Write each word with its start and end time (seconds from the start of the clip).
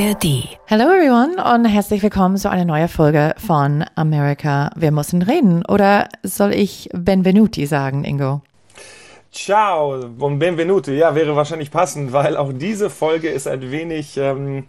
ARD. 0.00 0.48
Hello 0.64 0.84
everyone 0.84 1.36
und 1.54 1.66
herzlich 1.66 2.02
willkommen 2.02 2.38
zu 2.38 2.48
einer 2.48 2.64
neuen 2.64 2.88
Folge 2.88 3.34
von 3.36 3.84
America. 3.96 4.70
Wir 4.74 4.92
müssen 4.92 5.20
reden. 5.20 5.62
Oder 5.66 6.08
soll 6.22 6.54
ich 6.54 6.88
Benvenuti 6.94 7.66
sagen, 7.66 8.04
Ingo? 8.04 8.40
Ciao 9.30 10.00
und 10.18 10.38
Benvenuti. 10.38 10.92
Ja, 10.92 11.14
wäre 11.14 11.36
wahrscheinlich 11.36 11.70
passend, 11.70 12.14
weil 12.14 12.38
auch 12.38 12.50
diese 12.54 12.88
Folge 12.88 13.28
ist 13.28 13.46
ein 13.46 13.70
wenig 13.70 14.16
ähm, 14.16 14.64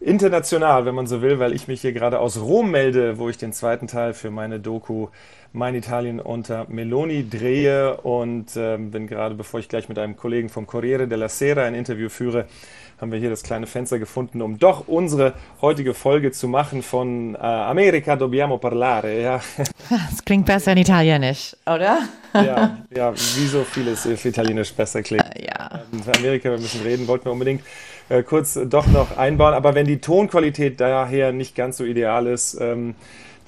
international, 0.00 0.86
wenn 0.86 0.94
man 0.94 1.06
so 1.06 1.20
will, 1.20 1.38
weil 1.38 1.52
ich 1.52 1.68
mich 1.68 1.82
hier 1.82 1.92
gerade 1.92 2.18
aus 2.18 2.40
Rom 2.40 2.70
melde, 2.70 3.18
wo 3.18 3.28
ich 3.28 3.36
den 3.36 3.52
zweiten 3.52 3.86
Teil 3.86 4.14
für 4.14 4.30
meine 4.30 4.60
Doku 4.60 5.08
Mein 5.52 5.74
Italien 5.74 6.20
unter 6.20 6.66
Meloni 6.68 7.28
drehe 7.28 7.98
und 7.98 8.56
äh, 8.56 8.78
bin 8.78 9.06
gerade, 9.06 9.34
bevor 9.34 9.60
ich 9.60 9.68
gleich 9.68 9.88
mit 9.90 9.98
einem 9.98 10.16
Kollegen 10.16 10.48
vom 10.48 10.66
Corriere 10.66 11.06
della 11.06 11.28
Sera 11.28 11.64
ein 11.64 11.74
Interview 11.74 12.08
führe, 12.08 12.46
haben 13.00 13.12
wir 13.12 13.18
hier 13.18 13.30
das 13.30 13.42
kleine 13.42 13.66
Fenster 13.66 13.98
gefunden, 13.98 14.42
um 14.42 14.58
doch 14.58 14.86
unsere 14.86 15.34
heutige 15.62 15.94
Folge 15.94 16.32
zu 16.32 16.48
machen 16.48 16.82
von 16.82 17.34
äh, 17.34 17.38
America 17.38 18.16
dobbiamo 18.16 18.58
parlare. 18.58 19.20
Ja. 19.20 19.40
Das 19.88 20.24
klingt 20.24 20.46
besser 20.46 20.70
in 20.72 20.78
Italienisch, 20.78 21.56
oder? 21.66 21.98
Ja, 22.32 22.78
ja 22.94 23.12
wie 23.12 23.46
so 23.46 23.64
vieles 23.64 24.06
auf 24.06 24.24
Italienisch 24.24 24.72
besser 24.72 25.02
klingt. 25.02 25.24
Ja. 25.36 25.80
Ähm, 25.92 26.00
Amerika, 26.16 26.50
wir 26.50 26.58
müssen 26.58 26.82
reden, 26.82 27.08
wollten 27.08 27.24
wir 27.24 27.32
unbedingt 27.32 27.62
äh, 28.08 28.22
kurz 28.22 28.58
doch 28.66 28.86
noch 28.86 29.16
einbauen. 29.16 29.54
Aber 29.54 29.74
wenn 29.74 29.86
die 29.86 30.00
Tonqualität 30.00 30.80
daher 30.80 31.32
nicht 31.32 31.56
ganz 31.56 31.78
so 31.78 31.84
ideal 31.84 32.28
ist, 32.28 32.56
ähm, 32.60 32.94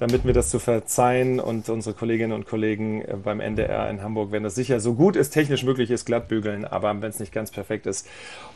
damit 0.03 0.25
mir 0.25 0.33
das 0.33 0.49
zu 0.49 0.59
verzeihen 0.59 1.39
und 1.39 1.69
unsere 1.69 1.95
Kolleginnen 1.95 2.33
und 2.33 2.45
Kollegen 2.45 3.03
äh, 3.03 3.15
beim 3.15 3.39
NDR 3.39 3.89
in 3.89 4.03
Hamburg 4.03 4.33
werden 4.33 4.43
das 4.43 4.53
sicher 4.53 4.81
so 4.81 4.95
gut 4.95 5.15
es 5.15 5.29
technisch 5.29 5.63
möglich 5.63 5.89
ist 5.91 6.03
glatt 6.03 6.27
bügeln, 6.27 6.65
aber 6.65 6.89
wenn 7.01 7.09
es 7.09 7.21
nicht 7.21 7.31
ganz 7.31 7.51
perfekt 7.51 7.85
ist, 7.87 8.05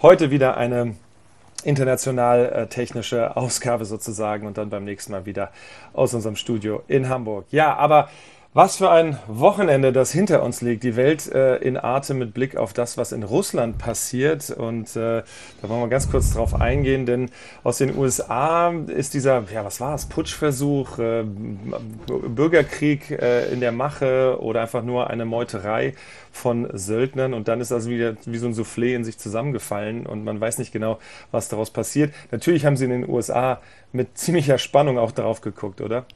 heute 0.02 0.30
wieder 0.30 0.58
eine 0.58 0.96
international 1.64 2.48
äh, 2.48 2.68
technische 2.68 3.38
Ausgabe 3.38 3.86
sozusagen 3.86 4.46
und 4.46 4.58
dann 4.58 4.70
beim 4.70 4.84
nächsten 4.84 5.14
Mal 5.14 5.26
wieder 5.26 5.54
aus 5.94 6.14
unserem 6.14 6.36
Studio 6.36 6.84
in 6.90 7.08
Hamburg. 7.08 7.46
Ja, 7.52 7.78
aber 7.78 8.10
was 8.58 8.78
für 8.78 8.90
ein 8.90 9.20
Wochenende, 9.28 9.94
das 9.94 10.12
hinter 10.12 10.42
uns 10.42 10.62
liegt. 10.62 10.82
Die 10.82 10.96
Welt 10.96 11.32
äh, 11.32 11.58
in 11.58 11.78
Atem 11.78 12.18
mit 12.18 12.34
Blick 12.34 12.58
auf 12.58 12.74
das, 12.74 12.98
was 12.98 13.12
in 13.12 13.22
Russland 13.22 13.78
passiert. 13.78 14.50
Und 14.50 14.96
äh, 14.96 15.22
da 15.62 15.70
wollen 15.70 15.82
wir 15.82 15.90
ganz 15.90 16.10
kurz 16.10 16.34
drauf 16.34 16.60
eingehen, 16.60 17.06
denn 17.06 17.30
aus 17.64 17.78
den 17.78 17.96
USA 17.96 18.72
ist 18.88 19.14
dieser, 19.14 19.44
ja, 19.54 19.64
was 19.64 19.80
war 19.80 19.94
es, 19.94 20.08
Putschversuch, 20.08 20.98
äh, 20.98 21.24
Bürgerkrieg 22.08 23.12
äh, 23.12 23.46
in 23.54 23.60
der 23.60 23.72
Mache 23.72 24.40
oder 24.42 24.62
einfach 24.62 24.82
nur 24.82 25.08
eine 25.12 25.26
Meuterei 25.26 25.94
von 26.32 26.68
Söldnern. 26.74 27.36
Und 27.36 27.50
dann 27.50 27.62
ist 27.62 27.70
das 27.70 27.88
wieder 27.88 28.16
wie 28.26 28.40
so 28.40 28.48
ein 28.48 28.56
Soufflé 28.56 28.96
in 28.96 29.04
sich 29.04 29.20
zusammengefallen 29.20 30.08
und 30.08 30.24
man 30.24 30.42
weiß 30.42 30.58
nicht 30.58 30.72
genau, 30.72 30.98
was 31.30 31.48
daraus 31.48 31.70
passiert. 31.70 32.12
Natürlich 32.32 32.66
haben 32.66 32.76
sie 32.76 32.86
in 32.86 32.92
den 32.92 33.08
USA 33.08 33.62
mit 33.92 34.18
ziemlicher 34.18 34.58
Spannung 34.58 34.98
auch 34.98 35.12
darauf 35.12 35.42
geguckt, 35.42 35.80
oder? 35.80 36.08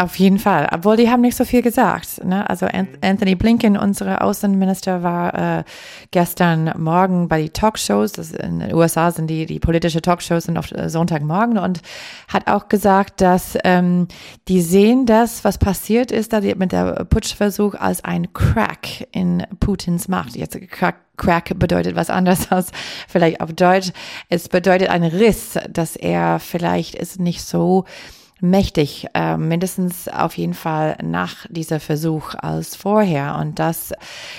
Auf 0.00 0.16
jeden 0.16 0.38
Fall, 0.38 0.66
obwohl 0.72 0.96
die 0.96 1.10
haben 1.10 1.20
nicht 1.20 1.36
so 1.36 1.44
viel 1.44 1.60
gesagt. 1.60 2.24
Ne? 2.24 2.48
Also 2.48 2.64
mhm. 2.64 2.88
Anthony 3.02 3.34
Blinken, 3.34 3.76
unser 3.76 4.24
Außenminister, 4.24 5.02
war 5.02 5.58
äh, 5.58 5.64
gestern 6.10 6.72
Morgen 6.78 7.28
bei 7.28 7.42
den 7.42 7.52
Talkshows. 7.52 8.12
Das 8.12 8.30
in 8.30 8.60
den 8.60 8.74
USA 8.74 9.10
sind 9.10 9.26
die 9.26 9.44
die 9.44 9.60
politische 9.60 10.00
Talkshows 10.00 10.44
sind 10.44 10.56
auf 10.56 10.72
äh, 10.72 10.88
Sonntagmorgen 10.88 11.58
und 11.58 11.82
hat 12.28 12.46
auch 12.46 12.68
gesagt, 12.68 13.20
dass 13.20 13.58
ähm, 13.62 14.08
die 14.48 14.62
sehen 14.62 15.04
das, 15.04 15.44
was 15.44 15.58
passiert 15.58 16.10
ist, 16.10 16.32
da 16.32 16.40
mit 16.40 16.72
der 16.72 17.04
Putschversuch 17.04 17.74
als 17.74 18.02
ein 18.02 18.32
Crack 18.32 19.06
in 19.12 19.46
Putins 19.60 20.08
Macht. 20.08 20.34
Jetzt 20.34 20.58
Crack 20.70 20.96
Crack 21.18 21.58
bedeutet 21.58 21.94
was 21.94 22.08
anderes 22.08 22.50
als 22.50 22.70
vielleicht 23.06 23.42
auf 23.42 23.52
Deutsch. 23.52 23.90
Es 24.30 24.48
bedeutet 24.48 24.88
ein 24.88 25.04
Riss, 25.04 25.58
dass 25.68 25.94
er 25.94 26.38
vielleicht 26.38 26.94
ist 26.94 27.20
nicht 27.20 27.42
so 27.42 27.84
mächtig, 28.40 29.06
äh, 29.14 29.36
mindestens 29.36 30.08
auf 30.08 30.36
jeden 30.36 30.54
Fall 30.54 30.96
nach 31.02 31.46
dieser 31.48 31.80
Versuch 31.80 32.34
als 32.34 32.76
vorher. 32.76 33.36
Und 33.40 33.58
das, 33.58 33.92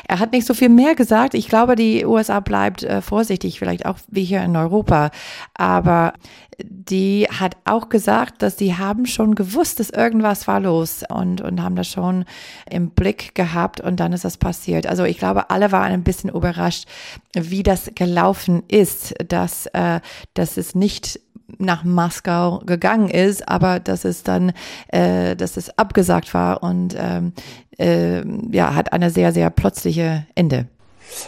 er 0.08 0.20
hat 0.20 0.32
nicht 0.32 0.48
so 0.48 0.54
viel 0.54 0.70
mehr 0.70 0.96
gesagt. 0.96 1.34
Ich 1.34 1.48
glaube, 1.48 1.76
die 1.76 2.06
USA 2.06 2.40
bleibt 2.40 2.84
äh, 2.84 3.02
vorsichtig, 3.02 3.60
vielleicht 3.60 3.86
auch 3.86 3.98
wie 4.08 4.24
hier 4.24 4.42
in 4.44 4.56
Europa. 4.56 5.12
Aber 5.54 6.14
die 6.64 7.28
hat 7.30 7.58
auch 7.66 7.90
gesagt, 7.90 8.42
dass 8.42 8.58
sie 8.58 8.76
haben 8.76 9.06
schon 9.06 9.36
gewusst, 9.36 9.80
dass 9.80 9.90
irgendwas 9.90 10.48
war 10.48 10.60
los 10.60 11.04
und, 11.10 11.42
und 11.42 11.62
haben 11.62 11.76
das 11.76 11.88
schon 11.88 12.26
im 12.70 12.90
Blick 12.90 13.36
gehabt 13.36 13.82
und 13.82 14.00
dann 14.00 14.14
ist 14.14 14.26
das 14.26 14.38
passiert. 14.38 14.88
Also 14.88 15.04
ich 15.04 15.18
glaube, 15.18 15.50
alle 15.50 15.72
waren 15.72 15.92
ein 15.92 16.04
bisschen 16.04 16.30
überrascht, 16.30 16.88
wie 17.34 17.64
das 17.64 17.92
gelaufen 17.96 18.64
ist, 18.68 19.14
dass, 19.28 19.66
äh, 19.68 20.02
dass 20.34 20.58
es 20.58 20.76
nicht 20.76 21.20
nach 21.58 21.84
Moskau 21.84 22.60
gegangen 22.66 23.10
ist, 23.10 23.48
aber 23.48 23.80
dass 23.80 24.06
es 24.06 24.24
dann, 24.24 24.54
äh, 24.88 25.36
dass 25.36 25.58
es 25.58 25.78
abgesagt 25.78 26.34
war 26.34 26.64
und 26.64 26.96
ähm, 26.98 27.34
äh, 27.78 28.22
ja, 28.56 28.76
hat 28.76 28.94
eine 28.94 29.10
sehr, 29.10 29.32
sehr 29.32 29.50
plötzliche 29.50 30.26
Ende. 30.36 30.68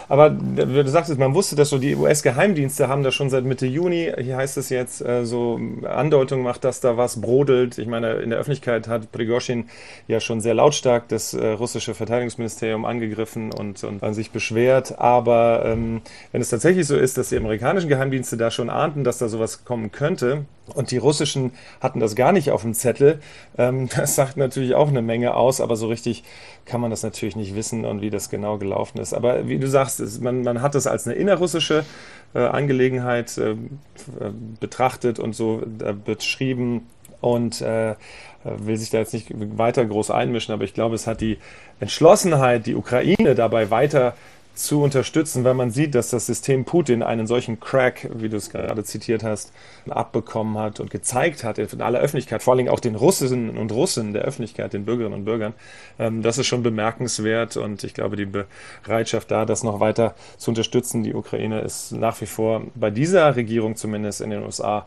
Aber 0.08 0.30
du 0.30 0.88
sagtest, 0.88 1.18
man 1.18 1.34
wusste 1.34 1.56
das 1.56 1.70
so, 1.70 1.78
die 1.78 1.94
US-Geheimdienste 1.94 2.88
haben 2.88 3.02
das 3.02 3.14
schon 3.14 3.30
seit 3.30 3.44
Mitte 3.44 3.66
Juni, 3.66 4.12
hier 4.18 4.36
heißt 4.36 4.56
es 4.56 4.68
jetzt, 4.68 5.00
äh, 5.00 5.24
so 5.24 5.60
Andeutung 5.84 6.42
macht, 6.42 6.64
dass 6.64 6.80
da 6.80 6.96
was 6.96 7.20
brodelt. 7.20 7.78
Ich 7.78 7.86
meine, 7.86 8.14
in 8.14 8.30
der 8.30 8.38
Öffentlichkeit 8.38 8.88
hat 8.88 9.12
Prigozhin 9.12 9.66
ja 10.08 10.20
schon 10.20 10.40
sehr 10.40 10.54
lautstark 10.54 11.08
das 11.08 11.34
äh, 11.34 11.46
russische 11.48 11.94
Verteidigungsministerium 11.94 12.84
angegriffen 12.84 13.52
und, 13.52 13.84
und 13.84 14.02
an 14.02 14.14
sich 14.14 14.30
beschwert. 14.30 14.98
Aber 14.98 15.64
ähm, 15.64 16.02
wenn 16.32 16.40
es 16.40 16.50
tatsächlich 16.50 16.86
so 16.86 16.96
ist, 16.96 17.18
dass 17.18 17.28
die 17.30 17.36
amerikanischen 17.36 17.88
Geheimdienste 17.88 18.36
da 18.36 18.50
schon 18.50 18.70
ahnten, 18.70 19.04
dass 19.04 19.18
da 19.18 19.28
sowas 19.28 19.64
kommen 19.64 19.92
könnte, 19.92 20.44
und 20.72 20.90
die 20.90 20.96
Russischen 20.96 21.52
hatten 21.80 22.00
das 22.00 22.16
gar 22.16 22.32
nicht 22.32 22.50
auf 22.50 22.62
dem 22.62 22.74
Zettel. 22.74 23.20
Ähm, 23.58 23.88
das 23.96 24.14
sagt 24.14 24.36
natürlich 24.36 24.74
auch 24.74 24.88
eine 24.88 25.02
Menge 25.02 25.34
aus, 25.34 25.60
aber 25.60 25.76
so 25.76 25.88
richtig 25.88 26.24
kann 26.64 26.80
man 26.80 26.90
das 26.90 27.02
natürlich 27.02 27.36
nicht 27.36 27.54
wissen 27.54 27.84
und 27.84 28.00
wie 28.00 28.10
das 28.10 28.30
genau 28.30 28.58
gelaufen 28.58 28.98
ist. 28.98 29.12
Aber 29.12 29.46
wie 29.48 29.58
du 29.58 29.68
sagst, 29.68 30.22
man, 30.22 30.42
man 30.42 30.62
hat 30.62 30.74
das 30.74 30.86
als 30.86 31.06
eine 31.06 31.16
innerrussische 31.16 31.84
äh, 32.34 32.38
Angelegenheit 32.38 33.36
äh, 33.38 33.56
betrachtet 34.60 35.18
und 35.18 35.34
so 35.34 35.62
äh, 35.84 35.92
beschrieben 35.92 36.86
und 37.20 37.60
äh, 37.60 37.94
will 38.44 38.76
sich 38.76 38.90
da 38.90 38.98
jetzt 38.98 39.14
nicht 39.14 39.28
weiter 39.56 39.84
groß 39.86 40.10
einmischen, 40.10 40.52
aber 40.52 40.64
ich 40.64 40.74
glaube, 40.74 40.94
es 40.94 41.06
hat 41.06 41.22
die 41.22 41.38
Entschlossenheit, 41.80 42.66
die 42.66 42.74
Ukraine 42.74 43.34
dabei 43.34 43.70
weiter 43.70 44.14
zu 44.54 44.82
unterstützen, 44.82 45.44
weil 45.44 45.54
man 45.54 45.70
sieht, 45.70 45.94
dass 45.94 46.10
das 46.10 46.26
System 46.26 46.64
Putin 46.64 47.02
einen 47.02 47.26
solchen 47.26 47.58
Crack, 47.60 48.08
wie 48.14 48.28
du 48.28 48.36
es 48.36 48.50
gerade 48.50 48.84
zitiert 48.84 49.24
hast, 49.24 49.52
abbekommen 49.88 50.58
hat 50.58 50.80
und 50.80 50.90
gezeigt 50.90 51.44
hat 51.44 51.58
in 51.58 51.82
aller 51.82 52.00
Öffentlichkeit, 52.00 52.42
vor 52.42 52.54
allem 52.54 52.68
auch 52.68 52.80
den 52.80 52.94
Russinnen 52.94 53.58
und 53.58 53.72
Russen 53.72 54.12
der 54.12 54.22
Öffentlichkeit, 54.22 54.72
den 54.72 54.84
Bürgerinnen 54.84 55.14
und 55.14 55.24
Bürgern. 55.24 55.54
Ähm, 55.98 56.22
das 56.22 56.38
ist 56.38 56.46
schon 56.46 56.62
bemerkenswert 56.62 57.56
und 57.56 57.84
ich 57.84 57.94
glaube, 57.94 58.16
die 58.16 58.28
Bereitschaft 58.84 59.30
da, 59.30 59.44
das 59.44 59.64
noch 59.64 59.80
weiter 59.80 60.14
zu 60.36 60.50
unterstützen, 60.50 61.02
die 61.02 61.14
Ukraine 61.14 61.60
ist 61.60 61.92
nach 61.92 62.20
wie 62.20 62.26
vor 62.26 62.62
bei 62.74 62.90
dieser 62.90 63.34
Regierung 63.36 63.76
zumindest 63.76 64.20
in 64.20 64.30
den 64.30 64.44
USA 64.44 64.86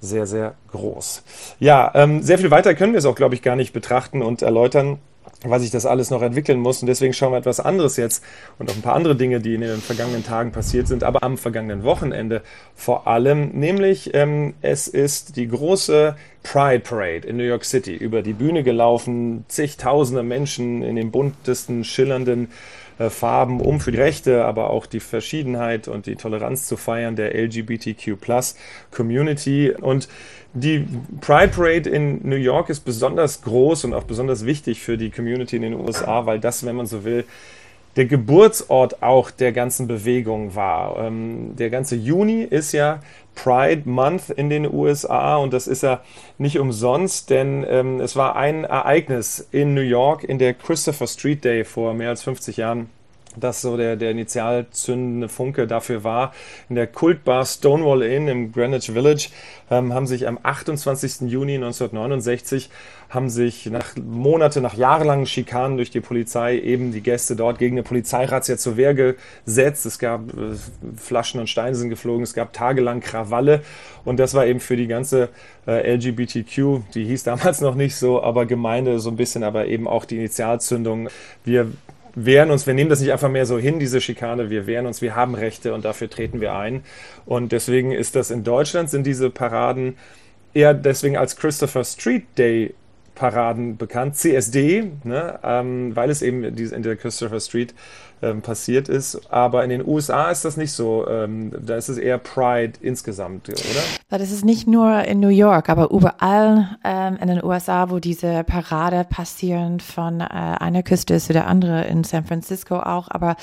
sehr, 0.00 0.26
sehr 0.26 0.54
groß. 0.70 1.24
Ja, 1.58 1.90
ähm, 1.94 2.22
sehr 2.22 2.38
viel 2.38 2.50
weiter 2.50 2.74
können 2.74 2.92
wir 2.92 2.98
es 2.98 3.04
auch, 3.04 3.16
glaube 3.16 3.34
ich, 3.34 3.42
gar 3.42 3.56
nicht 3.56 3.72
betrachten 3.72 4.22
und 4.22 4.42
erläutern 4.42 4.98
weil 5.44 5.60
sich 5.60 5.70
das 5.70 5.86
alles 5.86 6.10
noch 6.10 6.22
entwickeln 6.22 6.60
muss. 6.60 6.82
Und 6.82 6.88
deswegen 6.88 7.12
schauen 7.12 7.32
wir 7.32 7.38
etwas 7.38 7.60
anderes 7.60 7.96
jetzt 7.96 8.24
und 8.58 8.70
auf 8.70 8.76
ein 8.76 8.82
paar 8.82 8.94
andere 8.94 9.16
Dinge, 9.16 9.40
die 9.40 9.54
in 9.54 9.60
den 9.60 9.80
vergangenen 9.80 10.24
Tagen 10.24 10.52
passiert 10.52 10.88
sind, 10.88 11.04
aber 11.04 11.22
am 11.22 11.38
vergangenen 11.38 11.84
Wochenende 11.84 12.42
vor 12.74 13.06
allem. 13.06 13.50
Nämlich, 13.50 14.14
ähm, 14.14 14.54
es 14.62 14.88
ist 14.88 15.36
die 15.36 15.48
große 15.48 16.16
Pride 16.42 16.80
Parade 16.80 17.26
in 17.26 17.36
New 17.36 17.44
York 17.44 17.64
City 17.64 17.94
über 17.94 18.22
die 18.22 18.32
Bühne 18.32 18.62
gelaufen. 18.62 19.44
Zigtausende 19.48 20.22
Menschen 20.22 20.82
in 20.82 20.96
den 20.96 21.10
buntesten, 21.10 21.84
schillernden 21.84 22.48
Farben, 22.98 23.60
um 23.60 23.80
für 23.80 23.92
die 23.92 23.98
Rechte, 23.98 24.44
aber 24.44 24.70
auch 24.70 24.86
die 24.86 25.00
Verschiedenheit 25.00 25.88
und 25.88 26.06
die 26.06 26.16
Toleranz 26.16 26.66
zu 26.66 26.76
feiern 26.76 27.16
der 27.16 27.34
LGBTQ 27.34 28.16
Community. 28.90 29.72
Und 29.72 30.08
die 30.54 30.86
Pride 31.20 31.48
Parade 31.48 31.88
in 31.88 32.28
New 32.28 32.36
York 32.36 32.70
ist 32.70 32.80
besonders 32.80 33.42
groß 33.42 33.84
und 33.84 33.94
auch 33.94 34.04
besonders 34.04 34.44
wichtig 34.44 34.80
für 34.80 34.98
die 34.98 35.10
Community 35.10 35.56
in 35.56 35.62
den 35.62 35.74
USA, 35.74 36.26
weil 36.26 36.40
das, 36.40 36.66
wenn 36.66 36.76
man 36.76 36.86
so 36.86 37.04
will, 37.04 37.24
der 37.96 38.06
Geburtsort 38.06 39.02
auch 39.02 39.30
der 39.30 39.52
ganzen 39.52 39.88
Bewegung 39.88 40.54
war. 40.54 40.98
Ähm, 40.98 41.56
der 41.56 41.68
ganze 41.68 41.96
Juni 41.96 42.42
ist 42.42 42.72
ja 42.72 43.00
Pride 43.34 43.82
Month 43.88 44.30
in 44.30 44.50
den 44.50 44.72
USA 44.72 45.36
und 45.36 45.52
das 45.52 45.66
ist 45.66 45.82
ja 45.82 46.00
nicht 46.38 46.58
umsonst, 46.58 47.30
denn 47.30 47.64
ähm, 47.68 48.00
es 48.00 48.14
war 48.16 48.36
ein 48.36 48.64
Ereignis 48.64 49.48
in 49.50 49.74
New 49.74 49.80
York 49.80 50.24
in 50.24 50.38
der 50.38 50.54
Christopher 50.54 51.06
Street 51.06 51.44
Day 51.44 51.64
vor 51.64 51.94
mehr 51.94 52.10
als 52.10 52.22
50 52.22 52.56
Jahren 52.56 52.88
das 53.36 53.60
so 53.60 53.76
der, 53.76 53.96
der 53.96 54.10
initial 54.10 54.66
zündende 54.70 55.28
Funke 55.28 55.66
dafür 55.66 56.04
war. 56.04 56.32
In 56.68 56.74
der 56.74 56.86
Kultbar 56.86 57.44
Stonewall 57.44 58.02
Inn 58.02 58.28
im 58.28 58.52
Greenwich 58.52 58.90
Village 58.90 59.28
ähm, 59.70 59.92
haben 59.92 60.06
sich 60.06 60.26
am 60.26 60.38
28. 60.42 61.30
Juni 61.30 61.54
1969 61.54 62.70
haben 63.10 63.30
sich 63.30 63.66
nach 63.66 63.96
Monate, 63.96 64.60
nach 64.60 64.74
jahrelangen 64.74 65.24
Schikanen 65.24 65.78
durch 65.78 65.90
die 65.90 66.00
Polizei 66.00 66.58
eben 66.58 66.92
die 66.92 67.00
Gäste 67.00 67.36
dort 67.36 67.58
gegen 67.58 67.76
eine 67.76 67.82
Polizeirazzia 67.82 68.58
zur 68.58 68.76
Wehr 68.76 68.94
gesetzt. 68.94 69.86
Es 69.86 69.98
gab 69.98 70.28
äh, 70.34 70.54
Flaschen 70.96 71.40
und 71.40 71.48
Steine 71.48 71.74
sind 71.74 71.88
geflogen, 71.88 72.22
es 72.22 72.34
gab 72.34 72.52
tagelang 72.52 73.00
Krawalle 73.00 73.62
und 74.04 74.18
das 74.18 74.34
war 74.34 74.46
eben 74.46 74.60
für 74.60 74.76
die 74.76 74.88
ganze 74.88 75.30
äh, 75.66 75.94
LGBTQ, 75.94 76.82
die 76.94 77.04
hieß 77.04 77.24
damals 77.24 77.60
noch 77.60 77.74
nicht 77.74 77.96
so, 77.96 78.22
aber 78.22 78.44
Gemeinde 78.44 79.00
so 79.00 79.10
ein 79.10 79.16
bisschen, 79.16 79.42
aber 79.42 79.66
eben 79.66 79.88
auch 79.88 80.04
die 80.04 80.16
Initialzündung. 80.16 81.08
Wir 81.44 81.72
wehren 82.14 82.50
uns, 82.50 82.66
wir 82.66 82.74
nehmen 82.74 82.90
das 82.90 83.00
nicht 83.00 83.12
einfach 83.12 83.28
mehr 83.28 83.46
so 83.46 83.58
hin, 83.58 83.78
diese 83.78 84.00
Schikane, 84.00 84.50
wir 84.50 84.66
wehren 84.66 84.86
uns, 84.86 85.02
wir 85.02 85.14
haben 85.14 85.34
Rechte 85.34 85.74
und 85.74 85.84
dafür 85.84 86.10
treten 86.10 86.40
wir 86.40 86.54
ein. 86.54 86.82
Und 87.26 87.52
deswegen 87.52 87.92
ist 87.92 88.16
das 88.16 88.30
in 88.30 88.44
Deutschland, 88.44 88.90
sind 88.90 89.06
diese 89.06 89.30
Paraden 89.30 89.96
eher 90.54 90.74
deswegen 90.74 91.16
als 91.16 91.36
Christopher 91.36 91.84
Street 91.84 92.26
Day 92.36 92.74
Paraden 93.18 93.76
bekannt, 93.76 94.16
CSD, 94.16 94.92
ne, 95.02 95.40
ähm, 95.42 95.94
weil 95.94 96.08
es 96.08 96.22
eben 96.22 96.44
in 96.44 96.82
der 96.82 96.96
Christopher 96.96 97.40
Street 97.40 97.74
ähm, 98.22 98.42
passiert 98.42 98.88
ist. 98.88 99.30
Aber 99.30 99.64
in 99.64 99.70
den 99.70 99.86
USA 99.86 100.30
ist 100.30 100.44
das 100.44 100.56
nicht 100.56 100.72
so. 100.72 101.06
Ähm, 101.08 101.52
da 101.60 101.76
ist 101.76 101.88
es 101.88 101.98
eher 101.98 102.18
Pride 102.18 102.74
insgesamt, 102.80 103.48
oder? 103.48 103.58
Das 104.08 104.30
ist 104.30 104.44
nicht 104.44 104.68
nur 104.68 105.02
in 105.04 105.20
New 105.20 105.28
York, 105.28 105.68
aber 105.68 105.90
überall 105.90 106.78
ähm, 106.84 107.18
in 107.20 107.28
den 107.28 107.44
USA, 107.44 107.90
wo 107.90 107.98
diese 107.98 108.44
Parade 108.44 109.04
passieren 109.08 109.80
von 109.80 110.20
äh, 110.20 110.24
einer 110.24 110.84
Küste 110.84 111.18
zu 111.18 111.32
der 111.32 111.48
anderen, 111.48 111.84
in 111.84 112.04
San 112.04 112.24
Francisco 112.24 112.76
auch, 112.76 113.08
aber 113.10 113.36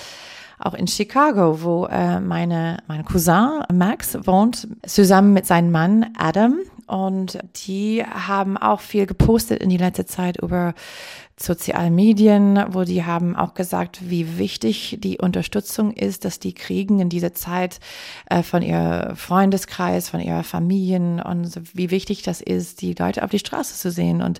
auch 0.57 0.73
in 0.73 0.87
Chicago, 0.87 1.61
wo 1.61 1.85
äh, 1.87 2.21
meine, 2.21 2.77
mein 2.87 3.03
Cousin 3.03 3.61
Max 3.73 4.17
wohnt, 4.25 4.69
zusammen 4.85 5.33
mit 5.33 5.45
seinem 5.45 5.71
Mann 5.71 6.07
Adam. 6.17 6.59
Und 6.87 7.39
die 7.67 8.03
haben 8.03 8.57
auch 8.57 8.79
viel 8.79 9.05
gepostet 9.05 9.61
in 9.61 9.69
die 9.69 9.77
letzte 9.77 10.05
Zeit 10.05 10.41
über 10.41 10.73
sozialen 11.37 11.93
Medien, 11.93 12.63
wo 12.69 12.83
die 12.83 13.03
haben 13.03 13.35
auch 13.35 13.55
gesagt, 13.55 14.09
wie 14.09 14.37
wichtig 14.37 14.97
die 15.01 15.17
Unterstützung 15.17 15.91
ist, 15.91 16.23
dass 16.23 16.39
die 16.39 16.53
kriegen 16.53 17.01
in 17.01 17.09
dieser 17.09 17.33
Zeit 17.33 17.79
äh, 18.29 18.41
von 18.41 18.61
ihr 18.61 19.13
Freundeskreis, 19.15 20.09
von 20.09 20.21
ihrer 20.21 20.43
Familien 20.43 21.19
und 21.19 21.45
so, 21.45 21.59
wie 21.73 21.91
wichtig 21.91 22.23
das 22.23 22.39
ist, 22.39 22.81
die 22.81 22.93
Leute 22.93 23.21
auf 23.21 23.31
die 23.31 23.39
Straße 23.39 23.75
zu 23.75 23.91
sehen. 23.91 24.21
Und 24.21 24.39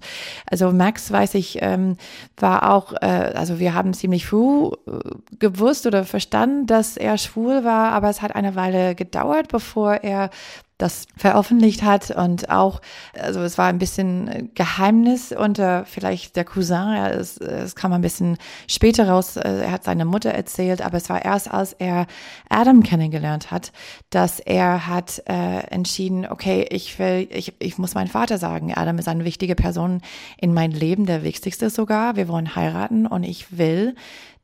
also 0.50 0.72
Max, 0.72 1.12
weiß 1.12 1.34
ich, 1.36 1.58
ähm, 1.62 1.98
war 2.38 2.72
auch, 2.72 2.94
äh, 2.94 3.34
also 3.36 3.60
wir 3.60 3.74
haben 3.74 3.94
ziemlich 3.94 4.28
früh 4.28 4.68
äh, 4.68 5.00
gewusst 5.38 5.86
oder 5.88 6.06
verstanden, 6.06 6.66
dass 6.66 6.96
er 6.96 7.18
schwul 7.18 7.66
war, 7.66 7.92
aber 7.92 8.10
es 8.10 8.22
hat 8.22 8.36
eine 8.36 8.56
Weile 8.56 8.96
gedauert, 8.96 9.50
bevor 9.50 9.96
er 9.96 10.30
das 10.78 11.06
veröffentlicht 11.16 11.84
hat 11.84 12.12
und 12.12 12.50
auch, 12.50 12.82
also 13.18 13.40
es 13.42 13.58
war 13.58 13.68
ein 13.68 13.78
bisschen 13.78 14.52
Geheimnis 14.56 15.32
unter 15.32 15.86
vielleicht 15.86 16.36
der 16.36 16.44
Cousin, 16.44 16.94
ja, 16.96 17.10
es, 17.10 17.38
es 17.38 17.76
kam 17.76 17.94
ein 17.94 18.02
bisschen 18.02 18.38
später 18.68 19.08
raus, 19.08 19.38
äh, 19.38 19.64
er 19.64 19.72
hat 19.72 19.86
seine 19.86 20.04
Mutter 20.04 20.32
erzählt, 20.32 20.82
aber 20.82 20.98
es 20.98 21.10
war 21.10 21.24
erst, 21.24 21.50
als 21.50 21.74
er 21.74 22.08
Adam 22.50 22.84
kennengelernt 22.84 23.52
hat, 23.52 23.72
dass 24.10 24.42
er 24.42 24.88
hat 24.88 25.24
äh, 25.28 25.60
entschieden, 25.68 26.28
okay, 26.30 26.68
ich 26.70 27.00
will, 27.00 27.28
ich, 27.32 27.54
ich 27.60 27.78
muss 27.78 27.96
meinen 27.96 28.10
Vater 28.10 28.38
sagen, 28.38 28.74
Adam 28.74 28.98
ist 28.98 29.08
eine 29.08 29.24
wichtige 29.24 29.56
Person 29.56 30.02
in 30.38 30.54
meinem 30.54 30.74
Leben, 30.74 31.06
der 31.06 31.24
wichtigste 31.24 31.70
sogar, 31.70 32.18
wir 32.18 32.28
wollen 32.28 32.56
heiraten 32.56 33.08
und 33.08 33.24
ich 33.24 33.58
will, 33.58 33.96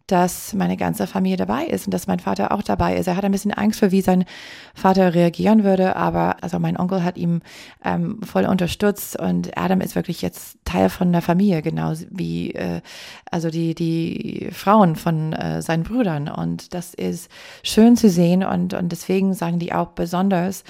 dass 0.08 0.54
meine 0.54 0.78
ganze 0.78 1.08
Familie 1.08 1.38
dabei 1.38 1.66
ist 1.66 1.88
und 1.88 1.94
dass 1.94 2.08
mein 2.08 2.20
Vater 2.20 2.52
auch 2.52 2.64
dabei 2.64 2.98
ist. 2.98 3.08
Er 3.08 3.16
hat 3.16 3.26
ein 3.26 3.32
bisschen 3.32 3.54
Angst 3.54 3.80
vor, 3.80 3.92
wie 3.92 4.02
sein 4.02 4.26
Vater 4.74 5.14
reagieren 5.14 5.64
würde, 5.64 5.96
aber 5.96 6.38
also 6.42 6.60
mein 6.60 6.78
Onkel 6.78 7.04
hat 7.04 7.18
ihm 7.18 7.42
ähm, 7.84 8.20
voll 8.24 8.46
unterstützt 8.46 9.20
und 9.20 9.58
Adam 9.58 9.82
ist 9.82 9.96
wirklich 9.96 10.22
jetzt 10.22 10.58
Teil 10.66 10.90
von 10.90 11.12
der 11.12 11.22
Familie, 11.22 11.62
genau 11.62 11.94
wie 12.10 12.52
äh, 12.52 12.82
also 13.30 13.50
die 13.50 13.76
die 13.76 14.50
Frauen 14.52 14.96
von 14.96 15.34
äh, 15.34 15.62
seinen 15.62 15.84
Brüdern 15.84 16.28
und 16.28 16.74
das 16.74 16.94
ist 16.94 17.30
schön 17.64 17.96
zu 17.96 18.10
sehen 18.10 18.44
und 18.44 18.74
und 18.74 18.92
deswegen 18.92 19.34
sagen 19.34 19.60
die 19.60 19.74
auch 19.74 19.90
besonders 19.90 20.64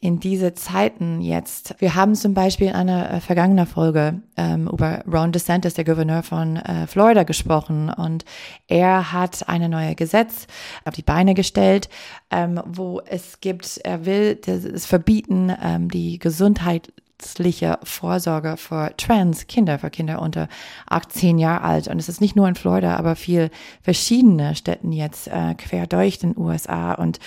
in 0.00 0.20
diese 0.20 0.54
Zeiten 0.54 1.20
jetzt. 1.20 1.74
Wir 1.78 1.94
haben 1.94 2.14
zum 2.14 2.34
Beispiel 2.34 2.68
in 2.68 2.74
einer 2.74 3.10
äh, 3.10 3.20
vergangenen 3.20 3.66
Folge 3.66 4.20
ähm, 4.36 4.68
über 4.68 5.02
Ron 5.10 5.32
DeSantis, 5.32 5.74
der 5.74 5.84
Gouverneur 5.84 6.22
von 6.22 6.56
äh, 6.56 6.86
Florida, 6.86 7.22
gesprochen 7.22 7.90
und 7.90 8.24
er 8.68 9.12
hat 9.12 9.48
eine 9.48 9.68
neue 9.68 9.94
Gesetz 9.94 10.46
auf 10.84 10.94
die 10.94 11.02
Beine 11.02 11.34
gestellt, 11.34 11.88
ähm, 12.30 12.60
wo 12.66 13.00
es 13.00 13.40
gibt, 13.40 13.78
er 13.84 14.04
will 14.04 14.38
es 14.46 14.86
verbieten, 14.86 15.52
ähm, 15.62 15.90
die 15.90 16.18
Gesundheit 16.18 16.92
Vorsorge 17.82 18.56
für 18.56 18.94
Trans-Kinder, 18.96 19.78
für 19.78 19.90
Kinder 19.90 20.20
unter 20.20 20.48
18 20.86 21.38
Jahre 21.38 21.62
alt. 21.64 21.88
Und 21.88 21.98
es 21.98 22.08
ist 22.08 22.20
nicht 22.20 22.36
nur 22.36 22.46
in 22.48 22.54
Florida, 22.54 22.96
aber 22.96 23.16
viel 23.16 23.50
verschiedene 23.82 24.54
Städten 24.54 24.92
jetzt 24.92 25.28
äh, 25.28 25.54
quer 25.54 25.86
durch 25.86 26.18
den 26.18 26.36
USA. 26.36 26.92
Und 26.92 27.18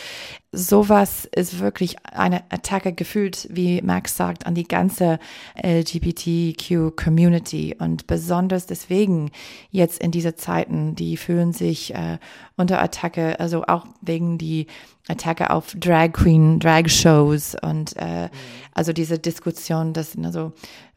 sowas 0.51 1.25
ist 1.25 1.60
wirklich 1.60 2.04
eine 2.06 2.51
Attacke 2.51 2.94
gefühlt, 2.94 3.48
wie 3.51 3.81
Max 3.81 4.16
sagt, 4.18 4.48
an 4.48 4.56
die 4.56 4.68
ganze 4.68 5.19
LGBTQ-Community. 5.62 7.75
Und 7.78 8.07
besonders 8.07 8.66
deswegen 8.66 9.30
jetzt 9.69 10.01
in 10.01 10.10
diese 10.12 10.36
Zeiten, 10.36 10.96
die 10.96 11.18
fühlen 11.18 11.54
sich 11.54 11.94
äh, 11.94 12.18
unter 12.57 12.81
Attacke, 12.81 13.40
also 13.40 13.66
auch 13.66 13.86
wegen 14.01 14.40
die 14.40 14.66
Attacke 15.07 15.51
auf 15.51 15.75
Drag 15.75 16.13
Queen, 16.13 16.60
Drag 16.60 16.88
Shows 16.88 17.56
und 17.62 17.96
äh, 17.98 18.24
mhm. 18.25 18.30
also 18.74 18.92
diese 18.94 19.19
Diskussion, 19.19 19.94
dass 19.94 20.18
also 20.18 20.54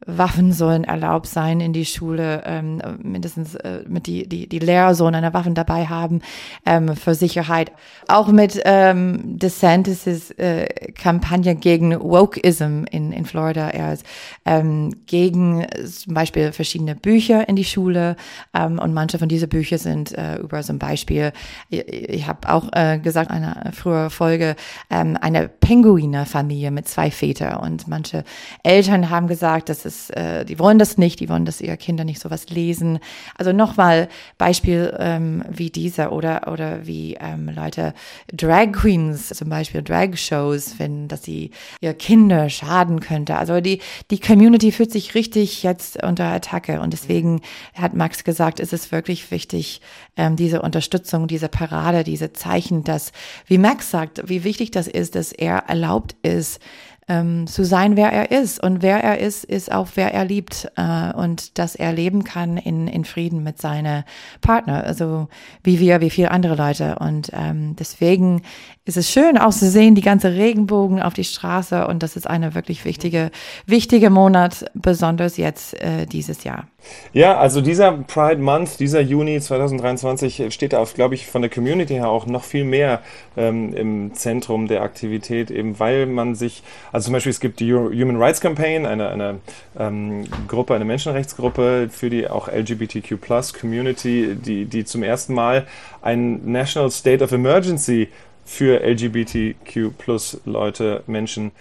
Waffen 0.06 0.52
sollen 0.52 0.84
erlaubt 0.84 1.26
sein 1.26 1.60
in 1.60 1.72
die 1.72 1.84
Schule, 1.84 2.42
ähm, 2.44 2.82
mindestens 3.02 3.54
äh, 3.54 3.84
mit 3.86 4.06
die, 4.06 4.28
die, 4.28 4.48
die 4.48 4.58
Lehrer 4.58 4.94
sollen 4.94 5.14
eine 5.14 5.32
Waffen 5.34 5.54
dabei 5.54 5.86
haben 5.86 6.20
ähm, 6.66 6.96
für 6.96 7.14
Sicherheit. 7.14 7.72
Auch 8.08 8.28
mit 8.28 8.60
ähm, 8.64 9.38
DeSantis' 9.38 10.30
äh, 10.38 10.92
Kampagne 10.92 11.54
gegen 11.54 11.98
Wokeism 12.00 12.84
in, 12.90 13.12
in 13.12 13.24
Florida. 13.24 13.68
Er 13.68 13.92
ist 13.92 14.04
ähm, 14.44 14.94
gegen 15.06 15.66
zum 15.86 16.14
Beispiel 16.14 16.52
verschiedene 16.52 16.96
Bücher 16.96 17.48
in 17.48 17.56
die 17.56 17.64
Schule 17.64 18.16
ähm, 18.54 18.78
und 18.78 18.94
manche 18.94 19.18
von 19.18 19.28
diesen 19.28 19.48
Büchern 19.48 19.78
sind 19.78 20.12
äh, 20.12 20.36
über 20.36 20.62
zum 20.62 20.78
Beispiel, 20.78 21.32
ich, 21.68 21.86
ich 21.88 22.26
habe 22.26 22.52
auch 22.52 22.68
äh, 22.72 22.98
gesagt, 22.98 23.30
eine 23.30 23.72
frühere 23.72 24.10
Folge, 24.10 24.56
ähm, 24.90 25.16
eine 25.20 25.48
Pinguine-Familie 25.48 26.70
mit 26.70 26.88
zwei 26.88 27.10
Vätern 27.10 27.58
und 27.58 27.86
manche 27.88 28.24
Eltern 28.62 29.10
haben 29.10 29.28
gesagt, 29.28 29.68
dass 29.68 29.84
es 29.84 29.91
ist, 29.92 30.16
äh, 30.16 30.44
die 30.44 30.58
wollen 30.58 30.78
das 30.78 30.96
nicht, 30.96 31.20
die 31.20 31.28
wollen, 31.28 31.44
dass 31.44 31.60
ihre 31.60 31.76
Kinder 31.76 32.04
nicht 32.04 32.20
sowas 32.20 32.48
lesen. 32.48 32.98
Also 33.36 33.52
nochmal 33.52 34.08
Beispiel 34.38 34.94
ähm, 34.98 35.44
wie 35.50 35.70
dieser 35.70 36.12
oder 36.12 36.50
oder 36.50 36.86
wie 36.86 37.16
ähm, 37.20 37.50
Leute 37.54 37.94
Drag 38.32 38.72
Queens 38.72 39.28
zum 39.28 39.48
Beispiel 39.48 39.82
Drag 39.82 40.16
Shows 40.16 40.72
finden, 40.72 41.08
dass 41.08 41.22
sie 41.22 41.50
ihre 41.80 41.94
Kinder 41.94 42.48
schaden 42.48 43.00
könnte. 43.00 43.36
Also 43.36 43.60
die 43.60 43.80
die 44.10 44.20
Community 44.20 44.72
fühlt 44.72 44.92
sich 44.92 45.14
richtig 45.14 45.62
jetzt 45.62 46.02
unter 46.02 46.24
Attacke 46.24 46.80
und 46.80 46.92
deswegen 46.92 47.40
hat 47.74 47.94
Max 47.94 48.24
gesagt, 48.24 48.60
ist 48.60 48.72
es 48.72 48.92
wirklich 48.92 49.30
wichtig, 49.30 49.80
ähm, 50.16 50.36
diese 50.36 50.62
Unterstützung, 50.62 51.26
diese 51.26 51.48
Parade, 51.48 52.04
diese 52.04 52.32
Zeichen, 52.32 52.84
dass 52.84 53.12
wie 53.46 53.58
Max 53.58 53.90
sagt, 53.90 54.28
wie 54.28 54.44
wichtig 54.44 54.70
das 54.70 54.88
ist, 54.88 55.14
dass 55.14 55.32
er 55.32 55.64
erlaubt 55.68 56.16
ist 56.22 56.60
ähm, 57.08 57.46
zu 57.46 57.64
sein, 57.64 57.96
wer 57.96 58.12
er 58.12 58.30
ist. 58.30 58.62
Und 58.62 58.82
wer 58.82 59.02
er 59.02 59.18
ist, 59.18 59.44
ist 59.44 59.72
auch, 59.72 59.88
wer 59.94 60.14
er 60.14 60.24
liebt 60.24 60.70
äh, 60.76 61.12
und 61.12 61.58
dass 61.58 61.74
er 61.74 61.92
leben 61.92 62.24
kann 62.24 62.56
in, 62.56 62.88
in 62.88 63.04
Frieden 63.04 63.42
mit 63.42 63.60
seiner 63.60 64.04
Partner, 64.40 64.84
also 64.84 65.28
wie 65.62 65.80
wir, 65.80 66.00
wie 66.00 66.10
viele 66.10 66.30
andere 66.30 66.54
Leute. 66.54 66.96
Und 67.00 67.30
ähm, 67.32 67.76
deswegen 67.78 68.42
ist 68.84 68.96
es 68.96 69.10
schön 69.10 69.38
auch 69.38 69.52
zu 69.52 69.70
sehen, 69.70 69.94
die 69.94 70.02
ganze 70.02 70.34
Regenbogen 70.34 71.00
auf 71.00 71.14
die 71.14 71.24
Straße 71.24 71.86
und 71.86 72.02
das 72.02 72.16
ist 72.16 72.28
eine 72.28 72.54
wirklich 72.54 72.84
wichtige, 72.84 73.30
wichtige 73.64 74.10
Monat, 74.10 74.64
besonders 74.74 75.36
jetzt 75.36 75.80
äh, 75.80 76.06
dieses 76.06 76.42
Jahr. 76.42 76.66
Ja, 77.12 77.38
also 77.38 77.60
dieser 77.60 77.92
Pride 77.92 78.40
Month, 78.40 78.80
dieser 78.80 79.00
Juni 79.00 79.40
2023 79.40 80.52
steht 80.52 80.74
auf, 80.74 80.94
glaube 80.94 81.14
ich, 81.14 81.26
von 81.26 81.42
der 81.42 81.50
Community 81.50 81.94
her 81.94 82.08
auch 82.08 82.26
noch 82.26 82.42
viel 82.42 82.64
mehr 82.64 83.02
ähm, 83.36 83.72
im 83.74 84.14
Zentrum 84.14 84.66
der 84.66 84.82
Aktivität, 84.82 85.50
eben 85.50 85.78
weil 85.78 86.06
man 86.06 86.34
sich, 86.34 86.62
also 86.90 87.01
zum 87.02 87.12
Beispiel 87.12 87.30
es 87.30 87.40
gibt 87.40 87.60
die 87.60 87.72
Human 87.74 88.16
Rights 88.16 88.40
Campaign, 88.40 88.86
eine, 88.86 89.08
eine 89.08 89.40
ähm, 89.78 90.24
Gruppe, 90.48 90.74
eine 90.74 90.84
Menschenrechtsgruppe 90.84 91.88
für 91.90 92.10
die 92.10 92.28
auch 92.28 92.48
LGBTQ 92.48 93.20
Plus 93.20 93.52
Community, 93.52 94.34
die, 94.34 94.64
die 94.64 94.84
zum 94.84 95.02
ersten 95.02 95.34
Mal 95.34 95.66
ein 96.00 96.50
National 96.50 96.90
State 96.90 97.22
of 97.22 97.32
Emergency 97.32 98.08
für 98.44 98.80
LGBTQ 98.82 99.96
plus 99.96 100.40
Leute, 100.44 101.04
Menschen 101.06 101.52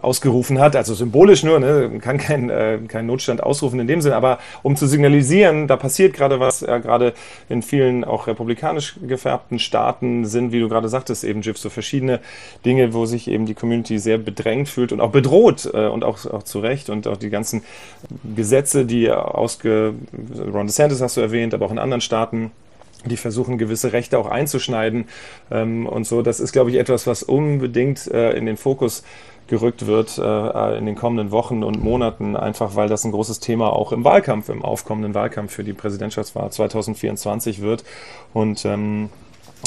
ausgerufen 0.00 0.60
hat, 0.60 0.76
also 0.76 0.94
symbolisch 0.94 1.42
nur, 1.42 1.58
ne, 1.58 1.98
kann 2.00 2.16
kein, 2.16 2.48
äh, 2.48 2.78
kein 2.86 3.06
Notstand 3.06 3.42
ausrufen 3.42 3.80
in 3.80 3.88
dem 3.88 4.00
Sinn, 4.00 4.12
aber 4.12 4.38
um 4.62 4.76
zu 4.76 4.86
signalisieren, 4.86 5.66
da 5.66 5.76
passiert 5.76 6.14
gerade 6.14 6.38
was, 6.38 6.62
äh, 6.62 6.80
gerade 6.80 7.12
in 7.48 7.60
vielen 7.60 8.04
auch 8.04 8.28
republikanisch 8.28 8.96
gefärbten 9.06 9.58
Staaten 9.58 10.26
sind, 10.26 10.52
wie 10.52 10.60
du 10.60 10.68
gerade 10.68 10.88
sagtest, 10.88 11.24
eben 11.24 11.42
Jiff, 11.42 11.58
so 11.58 11.70
verschiedene 11.70 12.20
Dinge, 12.64 12.94
wo 12.94 13.04
sich 13.04 13.26
eben 13.26 13.46
die 13.46 13.54
Community 13.54 13.98
sehr 13.98 14.18
bedrängt 14.18 14.68
fühlt 14.68 14.92
und 14.92 15.00
auch 15.00 15.10
bedroht 15.10 15.68
äh, 15.72 15.88
und 15.88 16.04
auch, 16.04 16.24
auch 16.26 16.44
zu 16.44 16.60
Recht. 16.60 16.88
Und 16.88 17.08
auch 17.08 17.16
die 17.16 17.30
ganzen 17.30 17.62
Gesetze, 18.36 18.84
die 18.84 19.10
ausge, 19.10 19.94
Ron 20.52 20.66
DeSantis 20.66 21.00
hast 21.00 21.16
du 21.16 21.20
erwähnt, 21.20 21.52
aber 21.52 21.66
auch 21.66 21.72
in 21.72 21.78
anderen 21.78 22.00
Staaten, 22.00 22.52
die 23.06 23.16
versuchen, 23.16 23.58
gewisse 23.58 23.92
Rechte 23.92 24.18
auch 24.18 24.26
einzuschneiden. 24.26 25.06
Ähm, 25.50 25.86
und 25.86 26.06
so. 26.06 26.22
Das 26.22 26.40
ist, 26.40 26.52
glaube 26.52 26.70
ich, 26.70 26.76
etwas, 26.76 27.06
was 27.06 27.22
unbedingt 27.22 28.06
äh, 28.08 28.32
in 28.32 28.46
den 28.46 28.56
Fokus 28.56 29.02
gerückt 29.46 29.86
wird 29.86 30.18
äh, 30.18 30.78
in 30.78 30.86
den 30.86 30.94
kommenden 30.94 31.30
Wochen 31.30 31.62
und 31.62 31.82
Monaten, 31.82 32.36
einfach 32.36 32.76
weil 32.76 32.88
das 32.88 33.04
ein 33.04 33.12
großes 33.12 33.40
Thema 33.40 33.72
auch 33.72 33.92
im 33.92 34.04
Wahlkampf, 34.04 34.48
im 34.48 34.62
aufkommenden 34.62 35.14
Wahlkampf 35.14 35.52
für 35.52 35.64
die 35.64 35.72
Präsidentschaftswahl 35.72 36.50
2024 36.50 37.60
wird. 37.60 37.84
Und 38.32 38.64
ähm, 38.64 39.10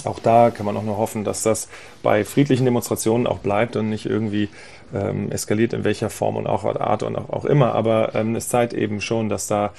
auch 0.03 0.19
da 0.19 0.51
kann 0.51 0.65
man 0.65 0.77
auch 0.77 0.83
nur 0.83 0.97
hoffen, 0.97 1.23
dass 1.23 1.43
das 1.43 1.69
bei 2.03 2.23
friedlichen 2.23 2.65
Demonstrationen 2.65 3.27
auch 3.27 3.39
bleibt 3.39 3.75
und 3.75 3.89
nicht 3.89 4.05
irgendwie 4.05 4.49
ähm, 4.93 5.31
eskaliert 5.31 5.73
in 5.73 5.83
welcher 5.83 6.09
Form 6.09 6.35
und 6.37 6.47
auch 6.47 6.63
Art 6.63 7.03
und 7.03 7.15
auch, 7.15 7.29
auch 7.29 7.45
immer. 7.45 7.73
Aber 7.73 8.15
ähm, 8.15 8.35
es 8.35 8.49
zeigt 8.49 8.73
eben 8.73 9.01
schon, 9.01 9.29
dass 9.29 9.47
da 9.47 9.73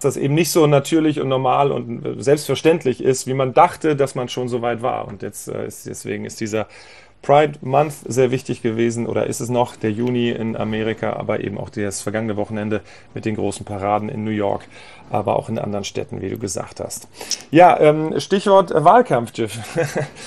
das 0.00 0.16
eben 0.16 0.34
nicht 0.34 0.50
so 0.50 0.66
natürlich 0.66 1.20
und 1.20 1.28
normal 1.28 1.72
und 1.72 2.22
selbstverständlich 2.22 3.02
ist, 3.02 3.26
wie 3.26 3.34
man 3.34 3.52
dachte, 3.52 3.96
dass 3.96 4.14
man 4.14 4.28
schon 4.28 4.48
so 4.48 4.62
weit 4.62 4.80
war. 4.80 5.08
Und 5.08 5.22
jetzt 5.22 5.48
äh, 5.48 5.66
ist, 5.66 5.86
deswegen 5.86 6.24
ist 6.24 6.40
dieser 6.40 6.66
Pride 7.22 7.58
Month 7.60 7.94
sehr 8.06 8.30
wichtig 8.30 8.62
gewesen 8.62 9.06
oder 9.06 9.26
ist 9.26 9.40
es 9.40 9.48
noch? 9.48 9.76
Der 9.76 9.90
Juni 9.90 10.30
in 10.30 10.56
Amerika, 10.56 11.14
aber 11.14 11.40
eben 11.40 11.58
auch 11.58 11.68
das 11.68 12.00
vergangene 12.00 12.36
Wochenende 12.36 12.80
mit 13.14 13.24
den 13.24 13.34
großen 13.34 13.66
Paraden 13.66 14.08
in 14.08 14.24
New 14.24 14.30
York, 14.30 14.66
aber 15.10 15.36
auch 15.36 15.48
in 15.48 15.58
anderen 15.58 15.84
Städten, 15.84 16.20
wie 16.20 16.28
du 16.28 16.38
gesagt 16.38 16.80
hast. 16.80 17.08
Ja, 17.50 17.78
ähm, 17.80 18.18
Stichwort 18.18 18.72
Wahlkampf, 18.74 19.32
Jiff. 19.34 19.58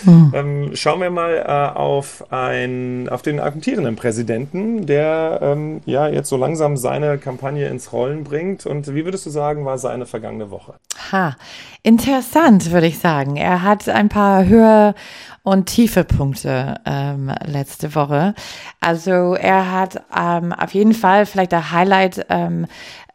Mhm. 0.04 0.32
ähm, 0.36 0.76
schauen 0.76 1.02
wir 1.02 1.10
mal 1.10 1.38
äh, 1.38 1.78
auf, 1.78 2.26
ein, 2.32 3.10
auf 3.10 3.22
den 3.22 3.40
amtierenden 3.40 3.96
Präsidenten, 3.96 4.86
der 4.86 5.40
ähm, 5.42 5.82
ja 5.86 6.08
jetzt 6.08 6.30
so 6.30 6.38
langsam 6.38 6.78
seine 6.78 7.18
Kampagne 7.18 7.68
ins 7.68 7.94
Rollen 7.94 8.24
bringt. 8.24 8.66
Und 8.66 8.94
wie 8.94 9.06
würdest 9.06 9.26
du 9.26 9.30
sagen, 9.30 9.66
war 9.66 9.78
seine 9.78 10.06
vergangene 10.06 10.52
Woche? 10.52 10.76
Ha, 11.12 11.36
interessant, 11.84 12.72
würde 12.72 12.88
ich 12.88 13.00
sagen. 13.00 13.38
Er 13.38 13.62
hat 13.62 13.88
ein 13.90 14.10
paar 14.10 14.46
höher 14.46 14.96
und 15.44 15.66
tiefe 15.66 16.04
Punkte 16.04 16.76
ähm, 16.86 17.32
letzte 17.46 17.96
Woche. 17.96 18.36
Also 18.80 19.34
er 19.34 19.72
hat 19.72 20.04
ähm, 20.16 20.54
auf 20.54 20.74
jeden 20.74 20.94
Fall 20.94 21.26
vielleicht 21.26 21.52
der 21.52 21.72
Highlight 21.72 22.26
ähm, 22.30 22.68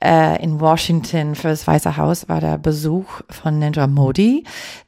äh, 0.02 0.42
in 0.42 0.60
Washington 0.60 1.34
für 1.34 1.48
das 1.48 1.66
Weiße 1.66 1.96
Haus 1.96 2.28
war 2.28 2.40
der 2.40 2.58
Besuch 2.58 3.20
von 3.30 3.58
Narendra 3.58 3.86
Modi. 3.86 4.44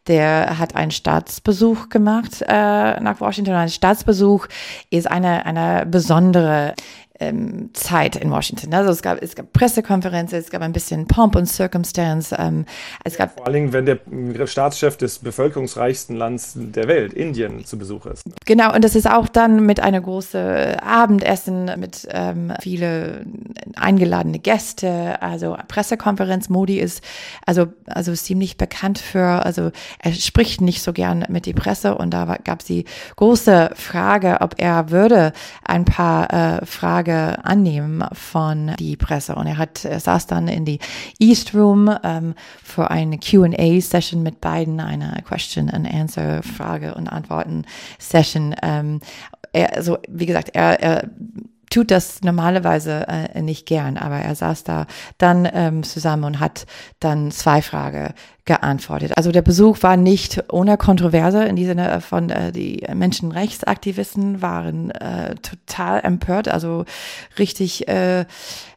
Der 0.06 0.58
hat 0.58 0.74
einen 0.76 0.90
Staatsbesuch 0.90 1.88
gemacht 1.88 2.42
äh, 2.46 3.00
nach 3.00 3.20
Washington. 3.20 3.54
Ein 3.54 3.68
Staatsbesuch 3.68 4.46
ist 4.90 5.10
eine, 5.10 5.46
eine 5.46 5.86
besondere 5.86 6.74
ähm, 7.20 7.70
Zeit 7.72 8.16
in 8.16 8.30
Washington. 8.30 8.72
Also 8.72 8.90
es 8.90 9.02
gab, 9.02 9.22
es 9.22 9.34
gab 9.34 9.52
Pressekonferenzen, 9.52 10.38
es 10.38 10.50
gab 10.50 10.62
ein 10.62 10.72
bisschen 10.72 11.06
Pomp 11.06 11.34
und 11.34 11.46
Circumstance. 11.46 12.34
Ähm, 12.38 12.64
es 13.04 13.16
gab 13.16 13.36
Vor 13.36 13.46
allen 13.46 13.54
Dingen, 13.54 13.72
wenn 13.72 13.86
der 13.86 14.46
Staatschef 14.46 14.96
des 14.96 15.18
bevölkerungsreichsten 15.18 16.16
Landes 16.16 16.52
der 16.54 16.86
Welt, 16.86 17.12
Indien, 17.12 17.64
zu 17.64 17.78
Besuch 17.78 18.06
ist. 18.06 18.22
Genau, 18.46 18.74
und 18.74 18.84
das 18.84 18.94
ist 18.94 19.10
auch 19.10 19.28
dann 19.28 19.66
mit 19.66 19.80
einer 19.80 20.00
großen 20.00 20.76
Abendessen 20.80 21.70
mit 21.78 22.06
ähm, 22.10 22.52
viele 22.60 23.26
eingeladene 23.76 24.38
Gäste, 24.38 25.20
also 25.20 25.56
Pressekonferenz. 25.66 26.48
Modi 26.48 26.78
ist 26.78 27.02
also 27.44 27.66
also 27.86 28.14
ziemlich 28.14 28.56
bekannt 28.56 28.98
für, 28.98 29.44
also 29.44 29.70
er 29.98 30.12
spricht 30.12 30.60
nicht 30.60 30.82
so 30.82 30.92
gern 30.92 31.24
mit 31.28 31.46
die 31.46 31.52
Presse 31.52 31.96
und 31.96 32.10
da 32.10 32.36
gab 32.44 32.60
es 32.60 32.66
die 32.66 32.84
große 33.16 33.70
Frage, 33.74 34.38
ob 34.40 34.54
er 34.58 34.90
würde 34.90 35.32
ein 35.64 35.84
paar 35.84 36.32
äh, 36.62 36.66
Fragen 36.66 37.07
Frage 37.08 37.44
annehmen 37.44 38.04
von 38.12 38.72
die 38.78 38.96
Presse. 38.96 39.34
Und 39.34 39.46
er 39.46 39.56
hat, 39.56 39.84
er 39.84 39.98
saß 39.98 40.26
dann 40.26 40.46
in 40.46 40.66
die 40.66 40.78
East 41.18 41.54
Room 41.54 41.90
ähm, 42.02 42.34
für 42.62 42.90
eine 42.90 43.18
Q&A-Session 43.18 44.22
mit 44.22 44.42
beiden, 44.42 44.78
eine 44.80 45.22
Question 45.26 45.70
and 45.70 45.90
Answer, 45.90 46.42
Frage 46.42 46.94
und 46.94 47.08
Antworten 47.08 47.64
Session. 47.98 48.54
Ähm, 48.62 49.00
er, 49.52 49.74
also, 49.74 49.96
wie 50.08 50.26
gesagt, 50.26 50.50
er, 50.52 50.80
er 50.82 51.08
tut 51.70 51.90
das 51.90 52.20
normalerweise 52.22 53.06
äh, 53.08 53.40
nicht 53.40 53.64
gern, 53.64 53.96
aber 53.96 54.16
er 54.16 54.34
saß 54.34 54.64
da 54.64 54.86
dann 55.16 55.48
ähm, 55.50 55.82
zusammen 55.84 56.24
und 56.24 56.40
hat 56.40 56.66
dann 57.00 57.30
zwei 57.30 57.62
Fragen 57.62 58.12
geantwortet. 58.48 59.12
Also 59.16 59.30
der 59.30 59.42
Besuch 59.42 59.82
war 59.82 59.96
nicht 59.96 60.42
ohne 60.50 60.76
Kontroverse 60.76 61.44
in 61.44 61.54
diesem 61.54 61.68
Sinne 61.68 62.00
von 62.00 62.30
äh, 62.30 62.50
die 62.50 62.82
Menschenrechtsaktivisten 62.92 64.40
waren 64.40 64.90
äh, 64.90 65.34
total 65.36 66.00
empört, 66.00 66.48
also 66.48 66.86
richtig 67.38 67.86
äh, 67.88 68.24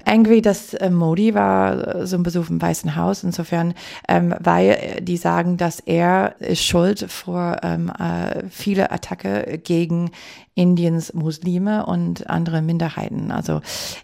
angry, 0.05 0.41
dass 0.41 0.73
äh, 0.73 0.89
Modi 0.89 1.33
war 1.33 1.95
äh, 1.95 2.05
so 2.05 2.17
ein 2.17 2.23
Besuch 2.23 2.49
im 2.49 2.61
Weißen 2.61 2.97
Haus. 2.97 3.23
Insofern, 3.23 3.73
ähm, 4.09 4.35
weil 4.39 4.99
die 5.01 5.15
sagen, 5.15 5.55
dass 5.55 5.79
er 5.79 6.35
ist 6.39 6.65
schuld 6.65 7.05
vor 7.09 7.57
ähm, 7.63 7.89
äh, 7.97 8.43
viele 8.49 8.91
Attacke 8.91 9.57
gegen 9.63 10.11
Indiens 10.53 11.13
Muslime 11.13 11.85
und 11.85 12.29
andere 12.29 12.61
Minderheiten. 12.61 13.31
Also 13.31 13.61